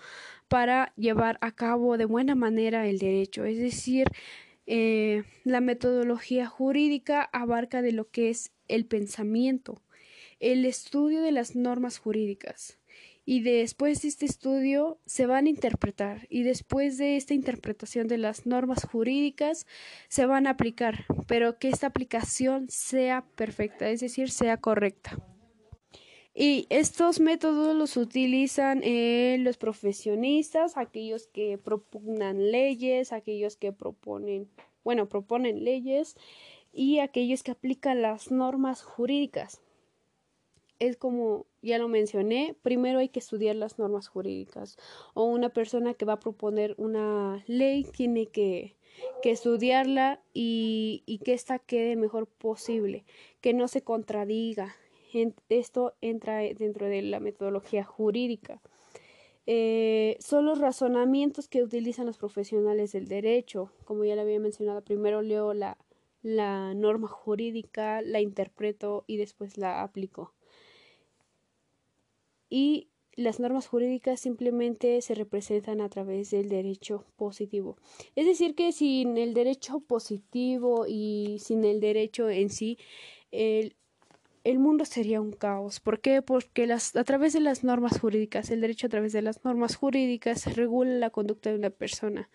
para 0.48 0.94
llevar 0.96 1.40
a 1.42 1.52
cabo 1.52 1.98
de 1.98 2.06
buena 2.06 2.36
manera 2.36 2.88
el 2.88 3.00
derecho, 3.00 3.46
es 3.46 3.58
decir, 3.58 4.08
eh, 4.68 5.24
la 5.44 5.62
metodología 5.62 6.46
jurídica 6.46 7.24
abarca 7.34 7.82
de 7.82 7.94
lo 7.94 8.10
que 8.10 8.30
es 8.30 8.52
el 8.68 8.86
pensamiento, 8.86 9.82
el 10.40 10.66
estudio 10.66 11.22
de 11.22 11.32
las 11.32 11.56
normas 11.56 11.98
jurídicas. 11.98 12.79
Y 13.32 13.42
después 13.42 14.02
de 14.02 14.08
este 14.08 14.26
estudio 14.26 14.98
se 15.06 15.28
van 15.28 15.46
a 15.46 15.50
interpretar 15.50 16.26
y 16.32 16.42
después 16.42 16.98
de 16.98 17.16
esta 17.16 17.36
interpretación 17.36 18.08
de 18.08 18.18
las 18.18 18.48
normas 18.48 18.86
jurídicas 18.86 19.68
se 20.08 20.26
van 20.26 20.48
a 20.48 20.50
aplicar, 20.50 21.06
pero 21.28 21.60
que 21.60 21.70
esta 21.70 21.86
aplicación 21.86 22.66
sea 22.70 23.28
perfecta, 23.36 23.88
es 23.92 24.00
decir, 24.00 24.32
sea 24.32 24.58
correcta. 24.58 25.16
Y 26.34 26.66
estos 26.72 27.20
métodos 27.20 27.76
los 27.76 27.98
utilizan 27.98 28.82
eh, 28.84 29.38
los 29.42 29.58
profesionistas, 29.58 30.76
aquellos 30.76 31.28
que 31.28 31.60
propugnan 31.60 32.50
leyes, 32.50 33.14
aquellos 33.14 33.58
que 33.58 33.72
proponen, 33.72 34.50
bueno, 34.84 35.08
proponen 35.08 35.64
leyes 35.64 36.16
y 36.74 36.98
aquellos 36.98 37.44
que 37.44 37.52
aplican 37.52 38.02
las 38.02 38.32
normas 38.32 38.82
jurídicas. 38.82 39.62
Es 40.80 40.98
como 40.98 41.46
ya 41.62 41.78
lo 41.78 41.88
mencioné, 41.90 42.56
primero 42.62 43.00
hay 43.00 43.10
que 43.10 43.20
estudiar 43.20 43.56
las 43.56 43.78
normas 43.80 44.08
jurídicas 44.08 44.78
o 45.14 45.26
una 45.26 45.50
persona 45.50 45.94
que 45.94 46.06
va 46.06 46.14
a 46.14 46.20
proponer 46.20 46.74
una 46.78 47.44
ley 47.48 47.84
tiene 47.84 48.28
que, 48.28 48.78
que 49.22 49.32
estudiarla 49.32 50.22
y, 50.34 51.04
y 51.06 51.20
que 51.20 51.34
ésta 51.34 51.60
quede 51.60 51.98
mejor 51.98 52.28
posible, 52.28 53.04
que 53.42 53.54
no 53.54 53.68
se 53.68 53.82
contradiga, 53.82 54.76
esto 55.50 55.96
entra 56.02 56.38
dentro 56.40 56.88
de 56.88 57.02
la 57.02 57.20
metodología 57.20 57.84
jurídica. 57.84 58.62
Eh, 59.52 60.18
son 60.20 60.46
los 60.46 60.60
razonamientos 60.60 61.48
que 61.48 61.64
utilizan 61.64 62.06
los 62.06 62.18
profesionales 62.18 62.92
del 62.92 63.08
derecho. 63.08 63.72
Como 63.86 64.06
ya 64.06 64.16
le 64.16 64.22
había 64.22 64.40
mencionado, 64.40 64.84
primero 64.84 65.22
leo 65.24 65.54
la, 65.54 65.78
la 66.22 66.74
norma 66.76 67.08
jurídica, 67.08 68.02
la 68.04 68.22
interpreto 68.22 69.06
y 69.08 69.18
después 69.18 69.58
la 69.58 69.82
aplico. 69.82 70.34
Y 72.50 72.90
las 73.16 73.40
normas 73.40 73.68
jurídicas 73.68 74.20
simplemente 74.20 75.02
se 75.02 75.14
representan 75.14 75.82
a 75.82 75.90
través 75.90 76.32
del 76.32 76.48
derecho 76.48 77.06
positivo. 77.18 77.78
Es 78.16 78.26
decir, 78.26 78.56
que 78.56 78.72
sin 78.72 79.18
el 79.18 79.34
derecho 79.34 79.82
positivo 79.82 80.86
y 80.88 81.38
sin 81.40 81.66
el 81.66 81.82
derecho 81.82 82.30
en 82.30 82.50
sí, 82.50 82.78
el, 83.32 83.76
el 84.44 84.60
mundo 84.60 84.86
sería 84.86 85.20
un 85.20 85.34
caos. 85.34 85.80
¿Por 85.80 86.00
qué? 86.00 86.22
Porque 86.22 86.66
las, 86.66 86.96
a 86.96 87.04
través 87.04 87.34
de 87.34 87.42
las 87.42 87.64
normas 87.64 88.00
jurídicas, 88.00 88.52
el 88.52 88.62
derecho 88.62 88.88
a 88.88 88.90
través 88.90 89.12
de 89.12 89.22
las 89.22 89.44
normas 89.44 89.76
jurídicas 89.76 90.56
regula 90.56 90.92
la 90.92 91.10
conducta 91.10 91.50
de 91.50 91.58
una 91.58 91.70
persona. 91.70 92.30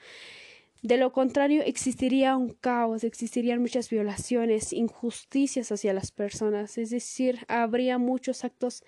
De 0.83 0.99
lo 0.99 1.13
contrario, 1.13 1.63
existiría 1.65 2.37
un 2.37 2.51
caos, 2.51 3.05
existirían 3.05 3.63
muchas 3.63 3.89
violaciones, 3.89 4.75
injusticias 4.75 5.73
hacia 5.73 5.95
las 5.95 6.13
personas, 6.13 6.77
es 6.77 6.91
decir, 6.91 7.39
habría 7.49 7.97
muchos 7.97 8.45
actos 8.45 8.85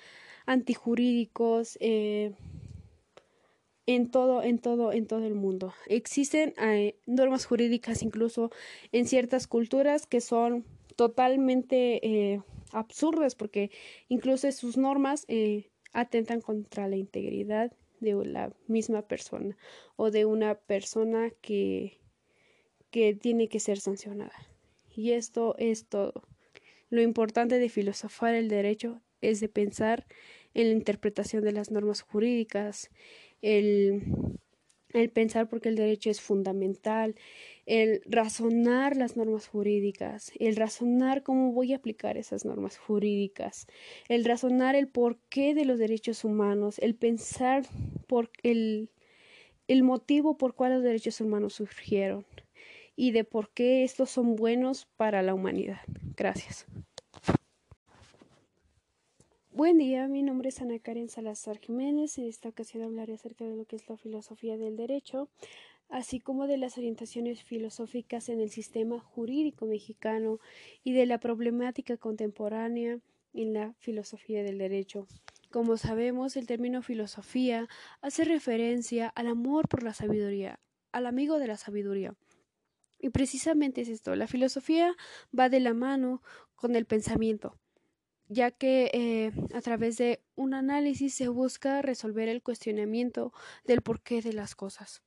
antijurídicos, 0.47 1.76
eh, 1.81 2.33
en 3.85 4.11
todo, 4.11 4.43
en 4.43 4.59
todo, 4.59 4.93
en 4.93 5.07
todo 5.07 5.25
el 5.26 5.35
mundo. 5.35 5.73
Existen 5.87 6.55
eh, 6.59 6.99
normas 7.07 7.47
jurídicas 7.47 8.03
incluso 8.03 8.50
en 8.93 9.07
ciertas 9.07 9.47
culturas 9.47 10.07
que 10.07 10.21
son 10.21 10.65
totalmente 10.97 12.00
eh, 12.07 12.41
absurdas 12.73 13.35
porque 13.35 13.71
incluso 14.09 14.50
sus 14.50 14.76
normas 14.76 15.26
atentan 15.93 16.41
contra 16.41 16.88
la 16.88 16.97
integridad 16.97 17.73
de 18.00 18.15
la 18.25 18.53
misma 18.67 19.03
persona 19.03 19.57
o 19.97 20.11
de 20.11 20.25
una 20.25 20.55
persona 20.57 21.31
que, 21.41 22.00
que 22.91 23.15
tiene 23.15 23.49
que 23.49 23.61
ser 23.61 23.79
sancionada. 23.79 24.35
Y 24.91 25.12
esto 25.12 25.55
es 25.59 25.87
todo. 25.87 26.23
Lo 26.88 27.03
importante 27.03 27.59
de 27.59 27.69
filosofar 27.69 28.35
el 28.35 28.49
derecho 28.49 29.00
es 29.30 29.40
de 29.40 29.49
pensar 29.49 30.06
en 30.54 30.68
la 30.68 30.75
interpretación 30.75 31.45
de 31.45 31.52
las 31.52 31.71
normas 31.71 32.00
jurídicas, 32.02 32.90
el, 33.42 34.02
el 34.92 35.11
pensar 35.11 35.49
porque 35.49 35.68
el 35.68 35.76
derecho 35.76 36.11
es 36.11 36.21
fundamental, 36.21 37.14
el 37.66 38.00
razonar 38.06 38.97
las 38.97 39.16
normas 39.16 39.49
jurídicas, 39.49 40.33
el 40.38 40.56
razonar 40.56 41.23
cómo 41.23 41.52
voy 41.52 41.73
a 41.73 41.76
aplicar 41.76 42.16
esas 42.16 42.45
normas 42.45 42.78
jurídicas, 42.78 43.66
el 44.09 44.25
razonar 44.25 44.75
el 44.76 44.88
porqué 44.88 45.54
de 45.54 45.64
los 45.64 45.78
derechos 45.78 46.25
humanos, 46.25 46.78
el 46.78 46.95
pensar 46.95 47.66
por 48.06 48.30
el, 48.42 48.90
el 49.68 49.83
motivo 49.83 50.38
por 50.38 50.54
cual 50.54 50.75
los 50.75 50.83
derechos 50.83 51.21
humanos 51.21 51.54
surgieron 51.54 52.25
y 52.97 53.11
de 53.11 53.25
por 53.25 53.50
qué 53.50 53.85
estos 53.85 54.11
son 54.11 54.37
buenos 54.37 54.87
para 54.97 55.23
la 55.23 55.35
humanidad. 55.35 55.80
Gracias. 56.16 56.66
Buen 59.56 59.78
día, 59.78 60.06
mi 60.06 60.22
nombre 60.22 60.50
es 60.50 60.60
Ana 60.60 60.78
Karen 60.78 61.08
Salazar 61.08 61.56
Jiménez. 61.56 62.18
En 62.18 62.26
esta 62.26 62.50
ocasión 62.50 62.82
hablaré 62.82 63.14
acerca 63.14 63.46
de 63.46 63.56
lo 63.56 63.64
que 63.64 63.76
es 63.76 63.88
la 63.88 63.96
filosofía 63.96 64.58
del 64.58 64.76
derecho, 64.76 65.30
así 65.88 66.20
como 66.20 66.46
de 66.46 66.58
las 66.58 66.76
orientaciones 66.76 67.42
filosóficas 67.42 68.28
en 68.28 68.38
el 68.38 68.50
sistema 68.50 69.00
jurídico 69.00 69.64
mexicano 69.64 70.40
y 70.84 70.92
de 70.92 71.06
la 71.06 71.20
problemática 71.20 71.96
contemporánea 71.96 73.00
en 73.32 73.54
la 73.54 73.72
filosofía 73.78 74.42
del 74.42 74.58
derecho. 74.58 75.06
Como 75.50 75.78
sabemos, 75.78 76.36
el 76.36 76.46
término 76.46 76.82
filosofía 76.82 77.66
hace 78.02 78.26
referencia 78.26 79.08
al 79.08 79.26
amor 79.26 79.68
por 79.68 79.82
la 79.82 79.94
sabiduría, 79.94 80.60
al 80.92 81.06
amigo 81.06 81.38
de 81.38 81.46
la 81.46 81.56
sabiduría. 81.56 82.14
Y 82.98 83.08
precisamente 83.08 83.80
es 83.80 83.88
esto, 83.88 84.16
la 84.16 84.26
filosofía 84.26 84.94
va 85.32 85.48
de 85.48 85.60
la 85.60 85.72
mano 85.72 86.22
con 86.56 86.76
el 86.76 86.84
pensamiento 86.84 87.56
ya 88.28 88.50
que 88.50 88.90
eh, 88.92 89.33
a 89.54 89.61
través 89.61 89.97
de 89.99 90.21
un 90.35 90.54
análisis 90.54 91.14
se 91.14 91.28
busca 91.28 91.83
resolver 91.83 92.28
el 92.28 92.42
cuestionamiento 92.42 93.33
del 93.64 93.83
porqué 93.83 94.23
de 94.23 94.33
las 94.33 94.54
cosas. 94.54 95.02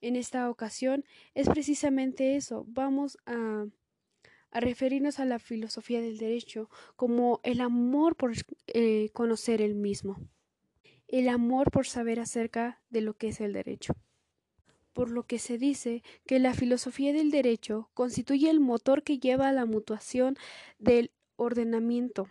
En 0.00 0.16
esta 0.16 0.50
ocasión 0.50 1.04
es 1.34 1.48
precisamente 1.48 2.36
eso. 2.36 2.64
Vamos 2.68 3.18
a, 3.26 3.66
referirnos 4.52 5.18
a 5.18 5.26
la 5.26 5.38
filosofía 5.38 6.00
del 6.00 6.16
derecho 6.16 6.70
como 6.96 7.40
el 7.42 7.60
amor 7.60 8.16
por 8.16 8.32
eh, 8.68 9.10
conocer 9.12 9.60
el 9.60 9.74
mismo, 9.74 10.16
el 11.08 11.28
amor 11.28 11.70
por 11.70 11.86
saber 11.86 12.20
acerca 12.20 12.80
de 12.88 13.02
lo 13.02 13.14
que 13.14 13.28
es 13.28 13.40
el 13.40 13.52
derecho. 13.52 13.94
Por 14.94 15.10
lo 15.10 15.24
que 15.24 15.38
se 15.38 15.58
dice 15.58 16.02
que 16.26 16.38
la 16.38 16.54
filosofía 16.54 17.12
del 17.12 17.30
derecho 17.30 17.90
constituye 17.92 18.48
el 18.48 18.60
motor 18.60 19.02
que 19.02 19.18
lleva 19.18 19.48
a 19.48 19.52
la 19.52 19.66
mutuación 19.66 20.38
del 20.78 21.10
ordenamiento 21.36 22.26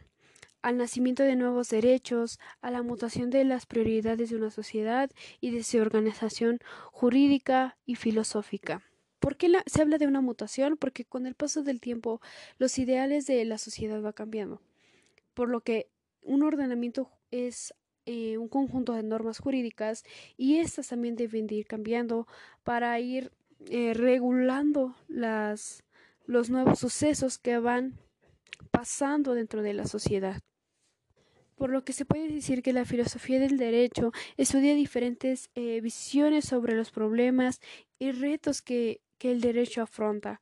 al 0.66 0.78
nacimiento 0.78 1.22
de 1.22 1.36
nuevos 1.36 1.70
derechos, 1.70 2.40
a 2.60 2.72
la 2.72 2.82
mutación 2.82 3.30
de 3.30 3.44
las 3.44 3.68
prioridades 3.68 4.32
de 4.32 4.36
una 4.36 4.50
sociedad 4.50 5.12
y 5.40 5.52
de 5.52 5.62
su 5.62 5.78
organización 5.78 6.58
jurídica 6.92 7.78
y 7.86 7.94
filosófica. 7.94 8.82
¿Por 9.20 9.38
qué 9.38 9.54
se 9.68 9.84
habla 9.84 10.00
de 10.00 10.08
una 10.08 10.22
mutación? 10.22 10.76
Porque 10.78 11.06
con 11.06 11.28
el 11.28 11.36
paso 11.36 11.62
del 11.62 11.80
tiempo 11.80 12.20
los 12.58 12.80
ideales 12.80 13.28
de 13.28 13.46
la 13.46 13.60
sociedad 13.60 14.02
van 14.02 14.14
cambiando, 14.14 14.60
por 15.36 15.50
lo 15.50 15.62
que 15.62 15.88
un 16.24 16.42
ordenamiento 16.42 17.12
es 17.30 17.76
eh, 18.08 18.40
un 18.40 18.48
conjunto 18.48 18.94
de 18.94 19.04
normas 19.04 19.38
jurídicas 19.38 20.04
y 20.36 20.58
estas 20.58 20.88
también 20.88 21.16
deben 21.16 21.46
de 21.46 21.54
ir 21.58 21.68
cambiando 21.68 22.28
para 22.64 23.00
ir 23.00 23.32
eh, 23.70 23.94
regulando 23.94 24.96
las, 25.08 25.84
los 26.26 26.50
nuevos 26.50 26.80
sucesos 26.80 27.38
que 27.38 27.60
van 27.60 28.00
pasando 28.72 29.36
dentro 29.36 29.62
de 29.62 29.76
la 29.76 29.86
sociedad 29.86 30.42
por 31.56 31.70
lo 31.70 31.84
que 31.84 31.94
se 31.94 32.06
puede 32.06 32.28
decir 32.28 32.62
que 32.62 32.74
la 32.74 32.86
filosofía 32.86 33.40
del 33.40 33.58
derecho 33.58 34.12
estudia 34.38 34.76
diferentes 34.76 35.50
eh, 35.56 35.82
visiones 35.82 36.46
sobre 36.46 36.76
los 36.76 36.92
problemas 36.92 37.62
y 38.00 38.12
retos 38.12 38.62
que, 38.62 39.02
el 39.22 39.42
derecho 39.42 39.82
afronta, 39.82 40.40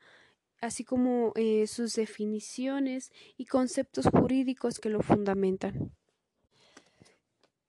así 0.60 0.84
como 0.84 1.32
eh, 1.36 1.68
sus 1.68 1.96
definiciones 1.96 3.14
y 3.38 3.46
conceptos 3.46 4.08
jurídicos 4.08 4.78
que 4.78 4.90
lo 4.90 5.02
fundamentan. 5.02 5.94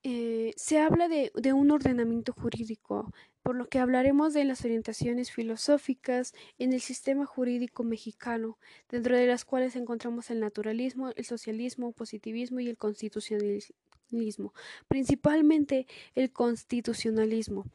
Eh, 0.03 0.51
se 0.57 0.77
habla 0.79 1.07
de, 1.07 1.31
de, 1.35 1.53
un 1.53 1.71
ordenamiento 1.71 2.33
jurídico, 2.33 3.13
por 3.45 3.55
lo 3.55 3.69
que 3.69 3.77
hablaremos 3.77 4.33
de 4.33 4.43
las 4.43 4.65
orientaciones 4.65 5.29
filosóficas 5.29 6.33
en 6.57 6.73
el 6.73 6.81
sistema 6.81 7.27
jurídico 7.27 7.83
mexicano, 7.83 8.57
dentro 8.89 9.15
de 9.15 9.27
las 9.27 9.45
cuales 9.45 9.75
encontramos 9.75 10.31
el 10.31 10.39
naturalismo, 10.39 11.11
el 11.15 11.25
socialismo, 11.25 11.91
positivismo 11.91 12.59
y 12.59 12.69
el 12.69 12.75
constitucionalismo, 12.75 14.55
principalmente 14.87 15.85
el 16.15 16.31
constitucionalismo. 16.31 17.65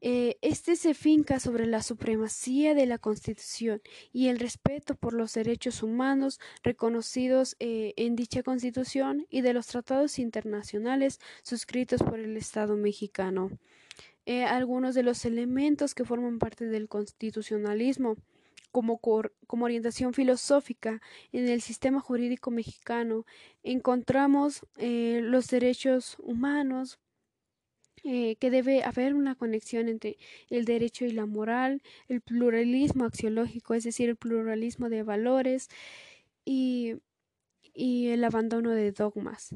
Eh, 0.00 0.38
este 0.40 0.76
se 0.76 0.94
finca 0.94 1.40
sobre 1.40 1.66
la 1.66 1.82
supremacía 1.82 2.72
de 2.74 2.86
la 2.86 2.96
Constitución 2.96 3.82
y 4.14 4.28
el 4.28 4.38
respeto 4.38 4.94
por 4.94 5.12
los 5.12 5.34
derechos 5.34 5.82
humanos 5.82 6.40
reconocidos 6.62 7.54
eh, 7.60 7.92
en 7.98 8.16
dicha 8.16 8.42
Constitución 8.42 9.26
y 9.28 9.42
de 9.42 9.52
los 9.52 9.66
tratados 9.66 10.18
internacionales 10.18 11.20
suscritos 11.42 12.02
por 12.02 12.18
el 12.18 12.38
Estado 12.38 12.76
mexicano. 12.76 13.50
Eh, 14.26 14.44
algunos 14.44 14.94
de 14.94 15.02
los 15.02 15.24
elementos 15.24 15.94
que 15.94 16.04
forman 16.04 16.38
parte 16.38 16.66
del 16.66 16.88
constitucionalismo 16.88 18.16
como, 18.70 19.00
como 19.00 19.64
orientación 19.64 20.14
filosófica 20.14 21.00
en 21.32 21.48
el 21.48 21.60
sistema 21.60 22.00
jurídico 22.00 22.50
mexicano 22.50 23.26
encontramos 23.62 24.64
los 24.78 25.48
derechos 25.48 26.16
humanos, 26.20 26.98
eh, 28.04 28.34
que 28.36 28.50
debe 28.50 28.82
haber 28.82 29.14
una 29.14 29.36
conexión 29.36 29.88
entre 29.88 30.18
el 30.50 30.64
derecho 30.64 31.04
y 31.04 31.12
la 31.12 31.24
moral, 31.24 31.82
el 32.08 32.20
pluralismo 32.20 33.04
axiológico, 33.04 33.74
es 33.74 33.84
decir, 33.84 34.08
el 34.08 34.16
pluralismo 34.16 34.88
de 34.88 35.04
valores 35.04 35.68
y, 36.44 36.96
y 37.74 38.08
el 38.08 38.24
abandono 38.24 38.70
de 38.70 38.90
dogmas 38.90 39.54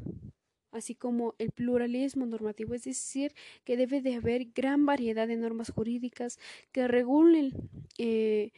así 0.76 0.94
como 0.94 1.34
el 1.38 1.50
pluralismo 1.50 2.26
normativo, 2.26 2.74
es 2.74 2.84
decir, 2.84 3.34
que 3.64 3.76
debe 3.76 4.00
de 4.00 4.14
haber 4.14 4.46
gran 4.54 4.86
variedad 4.86 5.26
de 5.26 5.36
normas 5.36 5.70
jurídicas 5.70 6.38
que 6.72 6.88
regulen 6.88 7.52
eh, 7.98 8.52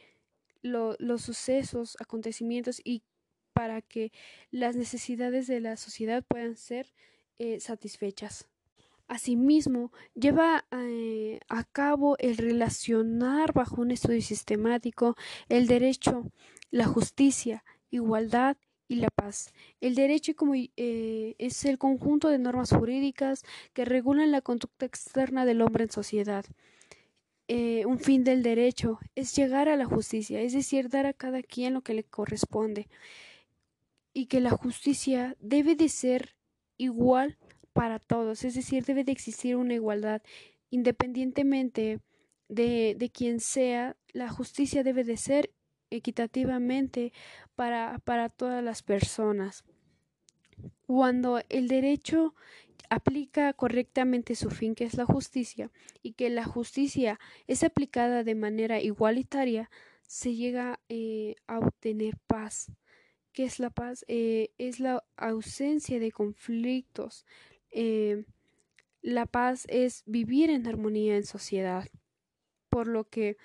los 0.61 1.21
sucesos, 1.21 1.97
acontecimientos 1.99 2.81
y 2.83 3.03
para 3.53 3.81
que 3.81 4.11
las 4.51 4.75
necesidades 4.75 5.47
de 5.47 5.59
la 5.59 5.77
sociedad 5.77 6.23
puedan 6.27 6.55
ser 6.55 6.87
eh, 7.39 7.59
satisfechas. 7.59 8.47
Asimismo, 9.07 9.91
lleva 10.13 10.65
eh, 10.71 11.39
a 11.49 11.63
cabo 11.63 12.15
el 12.19 12.37
relacionar 12.37 13.53
bajo 13.53 13.81
un 13.81 13.91
estudio 13.91 14.21
sistemático 14.21 15.15
el 15.47 15.67
derecho, 15.67 16.31
la 16.69 16.85
justicia, 16.85 17.63
igualdad 17.89 18.55
y 18.89 18.95
la 18.95 19.09
paz. 19.09 19.53
El 19.79 19.95
derecho 19.95 20.33
eh, 20.75 21.35
es 21.37 21.63
el 21.63 21.77
conjunto 21.77 22.27
de 22.27 22.39
normas 22.39 22.71
jurídicas 22.71 23.43
que 23.73 23.85
regulan 23.85 24.31
la 24.31 24.41
conducta 24.41 24.85
externa 24.85 25.45
del 25.45 25.61
hombre 25.61 25.85
en 25.85 25.91
sociedad. 25.91 26.43
Eh, 27.47 27.85
un 27.85 27.99
fin 27.99 28.23
del 28.23 28.43
derecho 28.43 28.99
es 29.15 29.35
llegar 29.35 29.69
a 29.69 29.77
la 29.77 29.85
justicia, 29.85 30.41
es 30.41 30.53
decir, 30.53 30.89
dar 30.89 31.05
a 31.05 31.13
cada 31.13 31.41
quien 31.41 31.73
lo 31.75 31.81
que 31.81 31.93
le 31.93 32.03
corresponde. 32.03 32.89
Y 34.11 34.25
que 34.25 34.41
la 34.41 34.51
justicia 34.51 35.37
debe 35.39 35.75
de 35.75 35.87
ser 35.87 36.35
igual 36.77 37.37
para 37.73 37.99
todos, 37.99 38.43
es 38.43 38.55
decir, 38.55 38.83
debe 38.85 39.03
de 39.03 39.11
existir 39.11 39.55
una 39.55 39.75
igualdad 39.75 40.21
independientemente 40.71 41.99
de, 42.47 42.95
de 42.97 43.09
quien 43.09 43.39
sea, 43.39 43.95
la 44.13 44.29
justicia 44.29 44.83
debe 44.83 45.03
de 45.03 45.17
ser 45.17 45.51
equitativamente 45.89 47.13
para, 47.55 47.99
para 47.99 48.29
todas 48.29 48.63
las 48.63 48.83
personas. 48.83 49.63
Cuando 50.85 51.41
el 51.49 51.67
derecho 51.67 52.35
aplica 52.89 53.53
correctamente 53.53 54.35
su 54.35 54.49
fin, 54.49 54.75
que 54.75 54.85
es 54.85 54.95
la 54.95 55.05
justicia, 55.05 55.71
y 56.01 56.13
que 56.13 56.29
la 56.29 56.43
justicia 56.43 57.19
es 57.47 57.63
aplicada 57.63 58.23
de 58.23 58.35
manera 58.35 58.81
igualitaria, 58.81 59.69
se 60.07 60.33
llega 60.33 60.79
eh, 60.89 61.35
a 61.47 61.59
obtener 61.59 62.17
paz. 62.27 62.71
¿Qué 63.31 63.43
es 63.43 63.59
la 63.59 63.69
paz? 63.69 64.05
Eh, 64.07 64.49
es 64.57 64.79
la 64.79 65.03
ausencia 65.17 65.99
de 65.99 66.11
conflictos, 66.11 67.25
eh, 67.71 68.25
la 69.01 69.25
paz 69.27 69.65
es 69.69 70.03
vivir 70.05 70.49
en 70.49 70.67
armonía 70.67 71.15
en 71.15 71.25
sociedad, 71.25 71.87
por 72.69 72.87
lo 72.87 73.07
que 73.07 73.37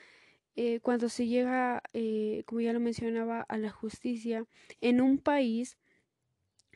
eh, 0.57 0.81
cuando 0.81 1.09
se 1.09 1.27
llega, 1.27 1.83
eh, 1.93 2.43
como 2.47 2.61
ya 2.61 2.73
lo 2.73 2.81
mencionaba, 2.81 3.43
a 3.43 3.59
la 3.59 3.71
justicia 3.71 4.47
en 4.81 5.01
un 5.01 5.19
país, 5.19 5.79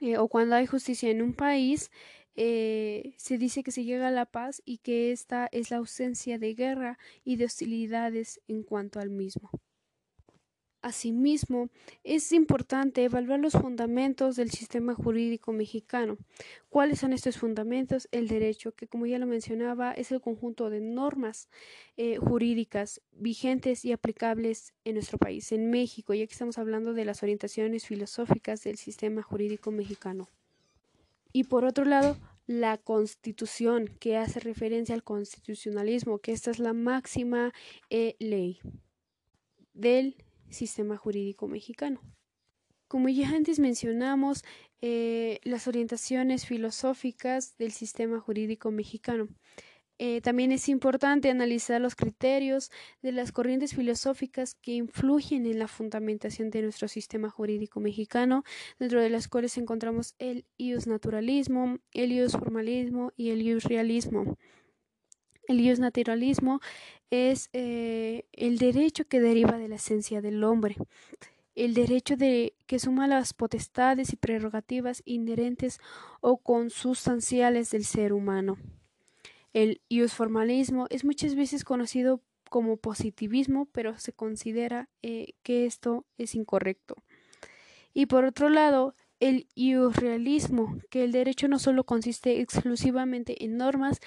eh, 0.00 0.18
o 0.18 0.28
cuando 0.28 0.56
hay 0.56 0.66
justicia 0.66 1.10
en 1.10 1.22
un 1.22 1.34
país, 1.34 1.90
se 2.36 3.38
dice 3.38 3.64
que 3.64 3.72
se 3.72 3.84
llega 3.84 4.08
a 4.08 4.10
la 4.12 4.26
paz 4.26 4.62
y 4.64 4.78
que 4.78 5.10
esta 5.12 5.48
es 5.50 5.70
la 5.72 5.78
ausencia 5.78 6.38
de 6.38 6.54
guerra 6.54 6.98
y 7.24 7.36
de 7.36 7.46
hostilidades 7.46 8.40
en 8.46 8.62
cuanto 8.62 9.00
al 9.00 9.10
mismo. 9.10 9.50
Asimismo, 10.88 11.68
es 12.02 12.32
importante 12.32 13.04
evaluar 13.04 13.40
los 13.40 13.52
fundamentos 13.52 14.36
del 14.36 14.50
sistema 14.50 14.94
jurídico 14.94 15.52
mexicano. 15.52 16.16
¿Cuáles 16.70 17.00
son 17.00 17.12
estos 17.12 17.36
fundamentos? 17.36 18.08
El 18.10 18.26
derecho, 18.26 18.72
que 18.72 18.86
como 18.86 19.04
ya 19.04 19.18
lo 19.18 19.26
mencionaba, 19.26 19.92
es 19.92 20.12
el 20.12 20.22
conjunto 20.22 20.70
de 20.70 20.80
normas 20.80 21.50
eh, 21.98 22.16
jurídicas 22.16 23.02
vigentes 23.12 23.84
y 23.84 23.92
aplicables 23.92 24.72
en 24.86 24.94
nuestro 24.94 25.18
país, 25.18 25.52
en 25.52 25.68
México, 25.68 26.14
ya 26.14 26.26
que 26.26 26.32
estamos 26.32 26.56
hablando 26.56 26.94
de 26.94 27.04
las 27.04 27.22
orientaciones 27.22 27.84
filosóficas 27.84 28.64
del 28.64 28.78
sistema 28.78 29.20
jurídico 29.20 29.70
mexicano. 29.70 30.26
Y 31.34 31.44
por 31.44 31.66
otro 31.66 31.84
lado, 31.84 32.16
la 32.46 32.78
constitución, 32.78 33.90
que 34.00 34.16
hace 34.16 34.40
referencia 34.40 34.94
al 34.94 35.04
constitucionalismo, 35.04 36.18
que 36.18 36.32
esta 36.32 36.50
es 36.50 36.58
la 36.58 36.72
máxima 36.72 37.52
eh, 37.90 38.16
ley 38.20 38.58
del 39.74 40.16
sistema 40.50 40.96
jurídico 40.96 41.48
mexicano. 41.48 42.00
Como 42.88 43.08
ya 43.08 43.28
antes 43.28 43.58
mencionamos, 43.58 44.44
eh, 44.80 45.40
las 45.42 45.68
orientaciones 45.68 46.46
filosóficas 46.46 47.56
del 47.58 47.72
sistema 47.72 48.20
jurídico 48.20 48.70
mexicano. 48.70 49.28
Eh, 50.00 50.20
también 50.20 50.52
es 50.52 50.68
importante 50.68 51.28
analizar 51.28 51.80
los 51.80 51.96
criterios 51.96 52.70
de 53.02 53.10
las 53.10 53.32
corrientes 53.32 53.74
filosóficas 53.74 54.54
que 54.54 54.72
influyen 54.72 55.44
en 55.44 55.58
la 55.58 55.66
fundamentación 55.66 56.50
de 56.50 56.62
nuestro 56.62 56.86
sistema 56.86 57.30
jurídico 57.30 57.80
mexicano, 57.80 58.44
dentro 58.78 59.00
de 59.00 59.10
las 59.10 59.26
cuales 59.26 59.58
encontramos 59.58 60.14
el 60.18 60.46
ius 60.56 60.86
naturalismo, 60.86 61.78
el 61.92 62.12
ius 62.12 62.32
formalismo 62.32 63.12
y 63.16 63.30
el 63.30 63.42
ius 63.42 63.64
realismo. 63.64 64.38
El 65.48 65.60
ius 65.60 65.80
naturalismo 65.80 66.60
es 67.10 67.48
eh, 67.54 68.26
el 68.32 68.58
derecho 68.58 69.06
que 69.06 69.18
deriva 69.18 69.56
de 69.56 69.68
la 69.68 69.76
esencia 69.76 70.20
del 70.20 70.44
hombre, 70.44 70.76
el 71.54 71.72
derecho 71.72 72.16
de 72.16 72.54
que 72.66 72.78
suma 72.78 73.08
las 73.08 73.32
potestades 73.32 74.12
y 74.12 74.16
prerrogativas 74.16 75.02
inherentes 75.06 75.80
o 76.20 76.36
consustanciales 76.36 77.70
del 77.70 77.84
ser 77.84 78.12
humano. 78.12 78.58
El 79.54 79.80
ius 79.88 80.12
formalismo 80.12 80.86
es 80.90 81.04
muchas 81.04 81.34
veces 81.34 81.64
conocido 81.64 82.20
como 82.50 82.76
positivismo, 82.76 83.66
pero 83.72 83.98
se 83.98 84.12
considera 84.12 84.90
eh, 85.02 85.32
que 85.42 85.64
esto 85.64 86.04
es 86.18 86.34
incorrecto. 86.34 86.94
Y 87.94 88.04
por 88.06 88.26
otro 88.26 88.50
lado, 88.50 88.94
el 89.20 89.48
ius 89.54 89.96
realismo, 89.96 90.78
que 90.90 91.04
el 91.04 91.12
derecho 91.12 91.48
no 91.48 91.58
solo 91.58 91.84
consiste 91.84 92.40
exclusivamente 92.40 93.44
en 93.44 93.56
normas, 93.56 94.00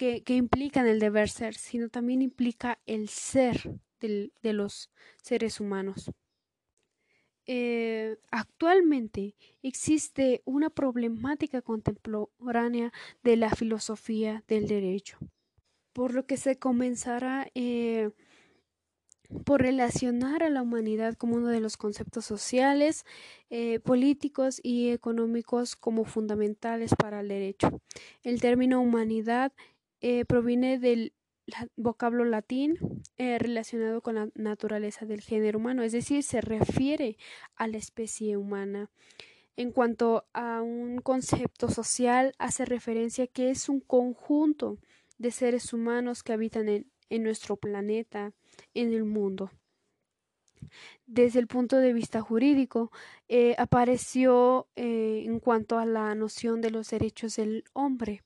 que, 0.00 0.34
implican 0.34 0.86
el 0.86 0.98
deber 0.98 1.28
ser, 1.28 1.54
sino 1.54 1.90
también 1.90 2.22
implica 2.22 2.78
el 2.86 3.10
ser 3.10 3.78
de 4.00 4.52
los 4.54 4.90
seres 5.22 5.60
humanos. 5.60 6.10
Eh, 7.44 8.16
actualmente 8.30 9.34
existe 9.62 10.40
una 10.46 10.70
problemática 10.70 11.60
contemporánea 11.60 12.92
de 13.22 13.36
la 13.36 13.50
filosofía 13.50 14.42
del 14.48 14.68
derecho, 14.68 15.18
por 15.92 16.14
lo 16.14 16.24
que 16.24 16.38
se 16.38 16.58
comenzará 16.58 17.48
eh, 17.54 18.10
por 19.44 19.60
relacionar 19.60 20.42
a 20.42 20.48
la 20.48 20.62
humanidad 20.62 21.14
como 21.14 21.36
uno 21.36 21.48
de 21.48 21.60
los 21.60 21.76
conceptos 21.76 22.24
sociales, 22.24 23.04
eh, 23.50 23.80
políticos 23.80 24.60
y 24.62 24.90
económicos 24.90 25.76
como 25.76 26.04
fundamentales 26.04 26.94
para 26.94 27.20
el 27.20 27.28
derecho. 27.28 27.82
El 28.22 28.40
término 28.40 28.80
humanidad 28.80 29.52
eh, 30.00 30.24
proviene 30.24 30.78
del 30.78 31.12
vocablo 31.76 32.24
latín 32.24 32.78
eh, 33.16 33.38
relacionado 33.38 34.00
con 34.00 34.14
la 34.14 34.28
naturaleza 34.34 35.04
del 35.04 35.20
género 35.20 35.58
humano, 35.58 35.82
es 35.82 35.92
decir, 35.92 36.22
se 36.22 36.40
refiere 36.40 37.16
a 37.56 37.66
la 37.66 37.76
especie 37.76 38.36
humana. 38.36 38.90
En 39.56 39.72
cuanto 39.72 40.26
a 40.32 40.62
un 40.62 41.00
concepto 41.00 41.68
social, 41.68 42.32
hace 42.38 42.64
referencia 42.64 43.26
que 43.26 43.50
es 43.50 43.68
un 43.68 43.80
conjunto 43.80 44.78
de 45.18 45.30
seres 45.32 45.72
humanos 45.74 46.22
que 46.22 46.32
habitan 46.32 46.68
en, 46.68 47.22
nuestro 47.22 47.56
planeta, 47.56 48.32
en 48.72 48.94
el 48.94 49.04
mundo. 49.04 49.50
Desde 51.06 51.40
el 51.40 51.46
punto 51.46 51.76
de 51.76 51.92
vista 51.92 52.20
jurídico, 52.22 52.90
eh, 53.28 53.54
apareció 53.58 54.68
en 54.76 55.40
cuanto 55.40 55.78
a 55.78 55.84
la 55.84 56.14
noción 56.14 56.60
de 56.60 56.70
los 56.70 56.88
derechos 56.88 57.36
del 57.36 57.64
hombre 57.74 58.22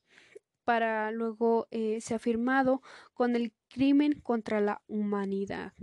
para 0.65 1.11
luego 1.11 1.67
eh, 1.71 2.01
se 2.01 2.15
ha 2.15 2.19
firmado 2.19 2.81
con 3.13 3.35
el 3.35 3.53
crimen 3.69 4.19
contra 4.19 4.59
la 4.59 4.81
humanidad. 4.87 5.73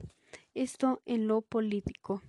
Esto 0.55 1.01
en 1.07 1.29
lo 1.29 1.41
político. 1.41 2.23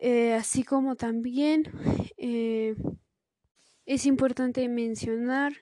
Eh, 0.00 0.34
así 0.34 0.64
como 0.64 0.96
también 0.96 1.64
eh, 2.16 2.74
es 3.84 4.06
importante 4.06 4.68
mencionar 4.68 5.52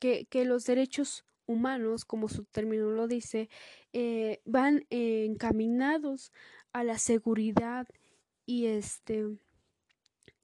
que, 0.00 0.24
que, 0.26 0.44
los 0.44 0.64
derechos 0.64 1.24
humanos, 1.46 2.04
como 2.04 2.28
su 2.28 2.44
término 2.44 2.90
lo 2.90 3.08
dice, 3.08 3.48
van 4.44 4.86
encaminados 4.90 6.32
a 6.72 6.84
la 6.84 6.98
seguridad 6.98 7.86
y 8.46 8.66
este 8.66 9.26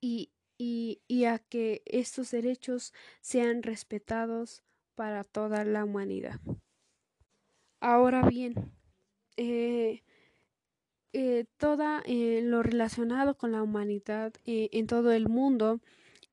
y, 0.01 0.31
y, 0.59 1.25
a 1.25 1.39
que 1.39 1.83
estos 1.87 2.33
derechos 2.33 2.93
sean 3.21 3.63
respetados 3.63 4.63
para 4.97 5.23
toda 5.23 5.65
la 5.65 5.85
humanidad. 5.85 6.41
Ahora 7.81 8.29
bien, 8.29 8.73
eh, 9.37 10.03
eh, 11.13 11.45
todo 11.57 12.01
eh, 12.05 12.41
lo 12.43 12.65
relacionado 12.65 13.37
con 13.37 13.53
la 13.53 13.63
humanidad 13.63 14.35
en 14.45 14.87
todo 14.89 15.13
el 15.13 15.29
mundo, 15.29 15.81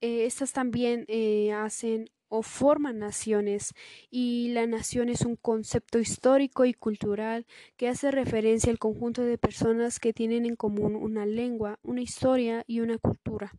estas 0.01 0.51
también 0.53 1.05
hacen 1.53 2.09
o 2.27 2.41
forman 2.41 2.99
naciones 2.99 3.73
y 4.09 4.49
la 4.49 4.65
nación 4.67 5.09
es 5.09 5.21
un 5.21 5.35
concepto 5.35 5.99
histórico 5.99 6.65
y 6.65 6.73
cultural 6.73 7.45
que 7.77 7.87
hace 7.87 8.11
referencia 8.11 8.71
al 8.71 8.79
conjunto 8.79 9.21
de 9.21 9.37
personas 9.37 9.99
que 9.99 10.13
tienen 10.13 10.45
en 10.45 10.55
común 10.55 10.95
una 10.95 11.25
lengua, 11.25 11.79
una 11.83 12.01
historia 12.01 12.63
y 12.67 12.81
una 12.81 12.97
cultura 12.97 13.53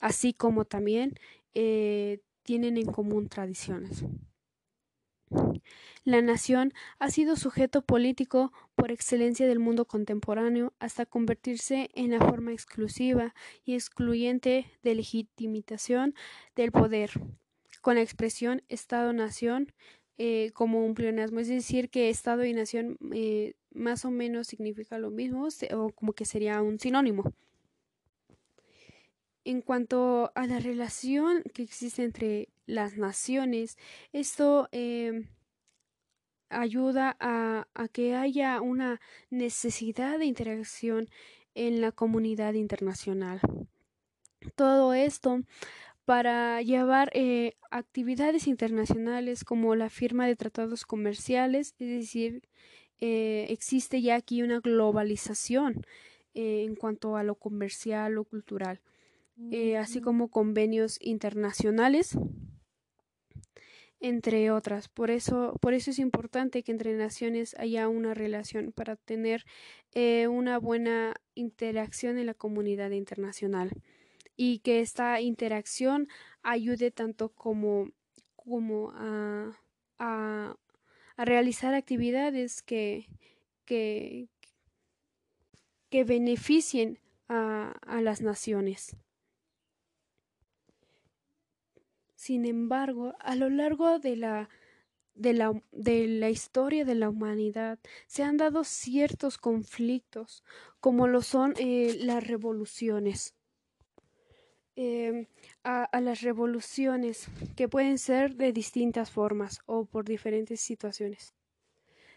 así 0.00 0.32
como 0.32 0.64
también 0.64 1.14
eh, 1.54 2.20
tienen 2.42 2.76
en 2.76 2.86
común 2.86 3.28
tradiciones. 3.28 4.04
La 6.04 6.22
nación 6.22 6.72
ha 6.98 7.10
sido 7.10 7.36
sujeto 7.36 7.82
político 7.82 8.52
por 8.74 8.90
excelencia 8.90 9.46
del 9.46 9.58
mundo 9.58 9.84
contemporáneo 9.84 10.72
hasta 10.78 11.04
convertirse 11.04 11.90
en 11.94 12.12
la 12.12 12.18
forma 12.20 12.52
exclusiva 12.52 13.34
y 13.64 13.74
excluyente 13.74 14.66
de 14.82 14.94
legitimización 14.94 16.14
del 16.56 16.72
poder, 16.72 17.10
con 17.82 17.96
la 17.96 18.02
expresión 18.02 18.62
Estado-Nación 18.68 19.74
eh, 20.16 20.50
como 20.54 20.84
un 20.84 20.94
pleonasmo, 20.94 21.40
es 21.40 21.48
decir, 21.48 21.90
que 21.90 22.08
Estado 22.08 22.44
y 22.44 22.52
Nación 22.52 22.96
eh, 23.12 23.54
más 23.70 24.04
o 24.04 24.10
menos 24.10 24.46
significa 24.46 24.98
lo 24.98 25.10
mismo 25.10 25.46
o 25.72 25.90
como 25.90 26.12
que 26.12 26.24
sería 26.24 26.60
un 26.62 26.78
sinónimo. 26.78 27.34
En 29.48 29.62
cuanto 29.62 30.30
a 30.34 30.46
la 30.46 30.58
relación 30.58 31.42
que 31.54 31.62
existe 31.62 32.04
entre 32.04 32.50
las 32.66 32.98
naciones, 32.98 33.78
esto 34.12 34.68
em, 34.72 35.28
ayuda 36.50 37.16
a, 37.18 37.66
que 37.90 38.14
haya 38.14 38.60
una 38.60 39.00
necesidad 39.30 40.18
de 40.18 40.26
interacción 40.26 41.08
en 41.54 41.80
la 41.80 41.92
comunidad 41.92 42.52
internacional. 42.52 43.40
Todo 44.54 44.92
esto 44.92 45.40
para 46.04 46.60
llevar 46.60 47.10
eh, 47.14 47.54
actividades 47.70 48.48
internacionales 48.48 49.44
como 49.44 49.74
la 49.76 49.88
firma 49.88 50.26
de 50.26 50.36
tratados 50.36 50.84
comerciales, 50.84 51.74
es 51.78 51.88
decir, 51.88 52.42
eh, 53.00 53.46
existe 53.48 54.02
ya 54.02 54.16
aquí 54.16 54.42
una 54.42 54.60
globalización 54.60 55.86
eh, 56.34 56.64
en 56.64 56.74
cuanto 56.76 57.16
a 57.16 57.22
lo 57.22 57.36
comercial 57.36 58.18
o 58.18 58.24
cultural. 58.24 58.82
Eh, 59.52 59.76
así 59.76 60.00
como 60.00 60.28
convenios 60.28 60.98
internacionales, 61.00 62.18
entre 64.00 64.50
otras. 64.50 64.88
Por 64.88 65.10
eso, 65.10 65.56
por 65.60 65.74
eso 65.74 65.90
es 65.90 65.98
importante 65.98 66.62
que 66.62 66.72
entre 66.72 66.94
naciones 66.94 67.54
haya 67.58 67.88
una 67.88 68.14
relación 68.14 68.72
para 68.72 68.96
tener 68.96 69.44
eh, 69.94 70.26
una 70.26 70.58
buena 70.58 71.14
interacción 71.34 72.18
en 72.18 72.26
la 72.26 72.34
comunidad 72.34 72.90
internacional 72.90 73.70
y 74.36 74.58
que 74.60 74.80
esta 74.80 75.20
interacción 75.20 76.08
ayude 76.42 76.90
tanto 76.90 77.30
como 77.30 77.90
como 78.34 78.92
a, 78.94 79.60
a, 79.98 80.56
realizar 81.18 81.74
actividades 81.74 82.62
que, 82.62 83.06
que, 83.66 84.28
que 85.90 86.04
beneficien 86.04 86.98
a, 87.28 87.72
a 87.82 88.00
las 88.00 88.22
naciones. 88.22 88.96
Sin 92.18 92.46
embargo, 92.46 93.14
a 93.20 93.36
lo 93.36 93.48
largo 93.48 94.00
de 94.00 94.16
la, 94.16 94.48
de 95.14 95.34
la, 95.34 95.52
de 95.70 96.08
la, 96.08 96.30
historia 96.30 96.84
de 96.84 96.96
la 96.96 97.08
humanidad 97.08 97.78
se 98.08 98.24
han 98.24 98.36
dado 98.36 98.64
ciertos 98.64 99.38
conflictos, 99.38 100.42
como 100.80 101.06
lo 101.06 101.22
son 101.22 101.54
eh, 101.58 101.96
las 102.00 102.26
revoluciones. 102.26 103.36
Em, 104.74 105.26
a, 105.62 106.00
las 106.00 106.22
revoluciones, 106.22 107.28
que 107.54 107.68
pueden 107.68 107.98
ser 107.98 108.34
de 108.34 108.52
distintas 108.52 109.12
formas 109.12 109.60
o 109.66 109.84
por 109.84 110.04
diferentes 110.04 110.60
situaciones, 110.60 111.34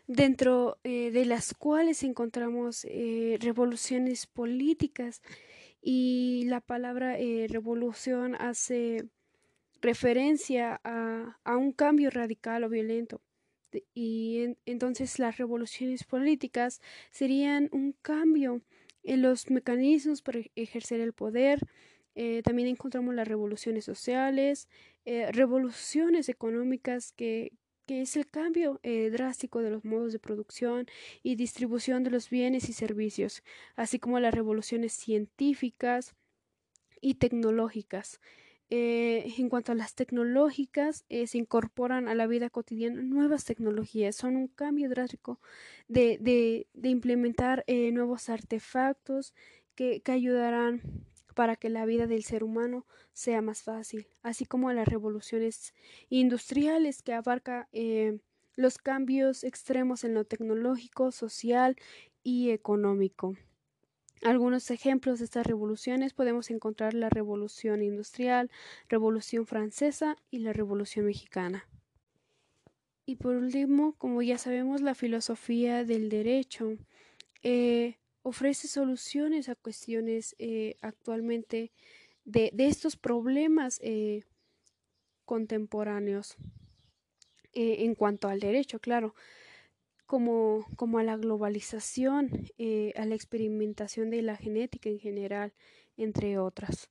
dentro 0.07 0.79
eh, 0.83 1.11
de 1.11 1.25
las 1.25 1.53
cuales 1.53 2.01
encontramos 2.01 2.87
eh, 2.89 3.37
revoluciones 3.39 4.25
políticas 4.25 5.21
y 5.79 6.45
la 6.47 6.59
palabra 6.59 7.17
revolución 7.47 8.33
hace 8.33 9.07
referencia 9.81 10.79
a, 10.83 11.39
a, 11.43 11.57
un 11.57 11.71
cambio 11.71 12.09
radical 12.09 12.63
o 12.63 12.69
violento. 12.69 13.21
Y 13.93 14.57
entonces 14.65 15.17
las 15.17 15.37
revoluciones 15.37 16.03
políticas 16.03 16.81
serían 17.09 17.69
un 17.71 17.93
cambio 18.01 18.61
en 19.03 19.21
los 19.21 19.49
mecanismos 19.49 20.21
para 20.21 20.41
ejercer 20.55 20.99
el 20.99 21.13
poder, 21.13 21.59
eh, 22.15 22.41
también 22.43 22.67
encontramos 22.67 23.15
las 23.15 23.27
revoluciones 23.27 23.85
sociales, 23.85 24.67
eh, 25.05 25.31
revoluciones 25.31 26.27
económicas 26.29 27.13
que, 27.13 27.53
que, 27.85 28.01
es 28.01 28.17
el 28.17 28.27
cambio 28.27 28.79
eh, 28.83 29.09
drástico 29.09 29.61
de 29.61 29.71
los 29.71 29.85
modos 29.85 30.11
de 30.11 30.19
producción 30.19 30.87
y 31.23 31.35
distribución 31.35 32.03
de 32.03 32.11
los 32.11 32.29
bienes 32.29 32.67
y 32.69 32.73
servicios, 32.73 33.43
así 33.75 33.97
como 33.97 34.19
las 34.19 34.33
revoluciones 34.33 34.93
científicas 34.93 36.13
y 36.99 37.15
tecnológicas. 37.15 38.19
En 38.71 39.49
cuanto 39.49 39.73
a 39.73 39.75
las 39.75 39.95
tecnológicas, 39.95 41.05
se 41.09 41.37
incorporan 41.37 42.07
a 42.07 42.15
la 42.15 42.25
vida 42.25 42.49
cotidiana 42.49 43.01
nuevas 43.01 43.45
tecnologías, 43.45 44.15
son 44.15 44.37
un 44.37 44.47
cambio 44.47 44.89
drástico 44.89 45.39
de, 45.87 46.17
de, 46.19 46.67
de 46.73 46.89
implementar 46.89 47.65
nuevos 47.67 48.29
artefactos 48.29 49.33
que, 49.75 50.01
que 50.01 50.11
ayudarán 50.13 50.81
para 51.33 51.55
que 51.55 51.69
la 51.69 51.85
vida 51.85 52.07
del 52.07 52.23
ser 52.23 52.43
humano 52.43 52.85
sea 53.13 53.41
más 53.41 53.63
fácil, 53.63 54.07
así 54.21 54.45
como 54.45 54.71
las 54.71 54.87
revoluciones 54.87 55.73
industriales 56.09 57.01
que 57.01 57.13
abarca 57.13 57.67
eh, 57.71 58.19
los 58.55 58.77
cambios 58.77 59.43
extremos 59.43 60.03
en 60.03 60.13
lo 60.13 60.25
tecnológico, 60.25 61.11
social 61.11 61.75
y 62.23 62.51
económico. 62.51 63.35
Algunos 64.23 64.69
ejemplos 64.69 65.17
de 65.17 65.25
estas 65.25 65.47
revoluciones 65.47 66.13
podemos 66.13 66.51
encontrar 66.51 66.93
la 66.93 67.09
Revolución 67.09 67.81
Industrial, 67.81 68.51
Revolución 68.87 69.47
Francesa 69.47 70.15
y 70.29 70.39
la 70.39 70.53
Revolución 70.53 71.07
Mexicana. 71.07 71.67
Y 73.07 73.15
por 73.15 73.35
último, 73.35 73.93
como 73.97 74.21
ya 74.21 74.37
sabemos, 74.37 74.81
la 74.81 74.93
filosofía 74.93 75.83
del 75.85 76.09
derecho. 76.09 76.77
Eh, 77.41 77.97
ofrece 78.21 78.67
soluciones 78.67 79.49
a 79.49 79.55
cuestiones 79.55 80.35
eh, 80.37 80.75
actualmente 80.81 81.71
de, 82.23 82.51
estos 82.57 82.95
problemas 82.95 83.79
eh, 83.81 84.23
contemporáneos 85.25 86.37
en 87.53 87.95
cuanto 87.95 88.29
al 88.29 88.39
derecho, 88.39 88.79
claro, 88.79 89.13
como, 90.11 90.67
como 90.75 90.99
a 90.99 91.03
la 91.03 91.15
globalización, 91.15 92.29
a 92.97 93.05
la 93.05 93.15
experimentación 93.15 94.09
de 94.09 94.21
la 94.21 94.35
genética 94.35 94.89
en 94.89 94.99
general, 94.99 95.53
entre 95.95 96.37
otras. 96.37 96.89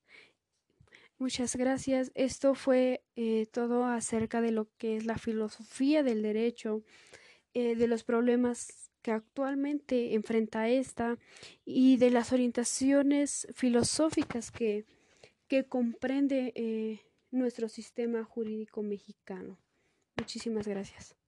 Muchas 1.19 1.55
gracias. 1.55 2.13
Esto 2.15 2.55
fue 2.55 3.03
todo 3.53 3.85
acerca 3.85 4.41
de 4.41 4.53
lo 4.53 4.69
que 4.79 4.97
es 4.97 5.05
la 5.05 5.19
filosofía 5.19 6.03
del 6.03 6.23
derecho, 6.23 6.83
de 7.53 7.87
los 7.87 8.05
problemas 8.05 8.91
que 9.03 9.11
actualmente 9.11 10.15
enfrenta 10.15 10.71
esta 10.71 11.19
y 11.67 11.99
de 11.99 12.09
las 12.09 12.33
orientaciones 12.33 13.47
filosóficas 13.53 14.51
que, 14.51 14.87
que 15.47 15.67
comprende 15.67 16.55
eh, 16.55 17.01
nuestro 17.31 17.69
sistema 17.69 18.25
jurídico 18.25 18.83
mexicano. 18.83 19.59
Muchísimas 20.17 20.67
gracias. 20.67 21.20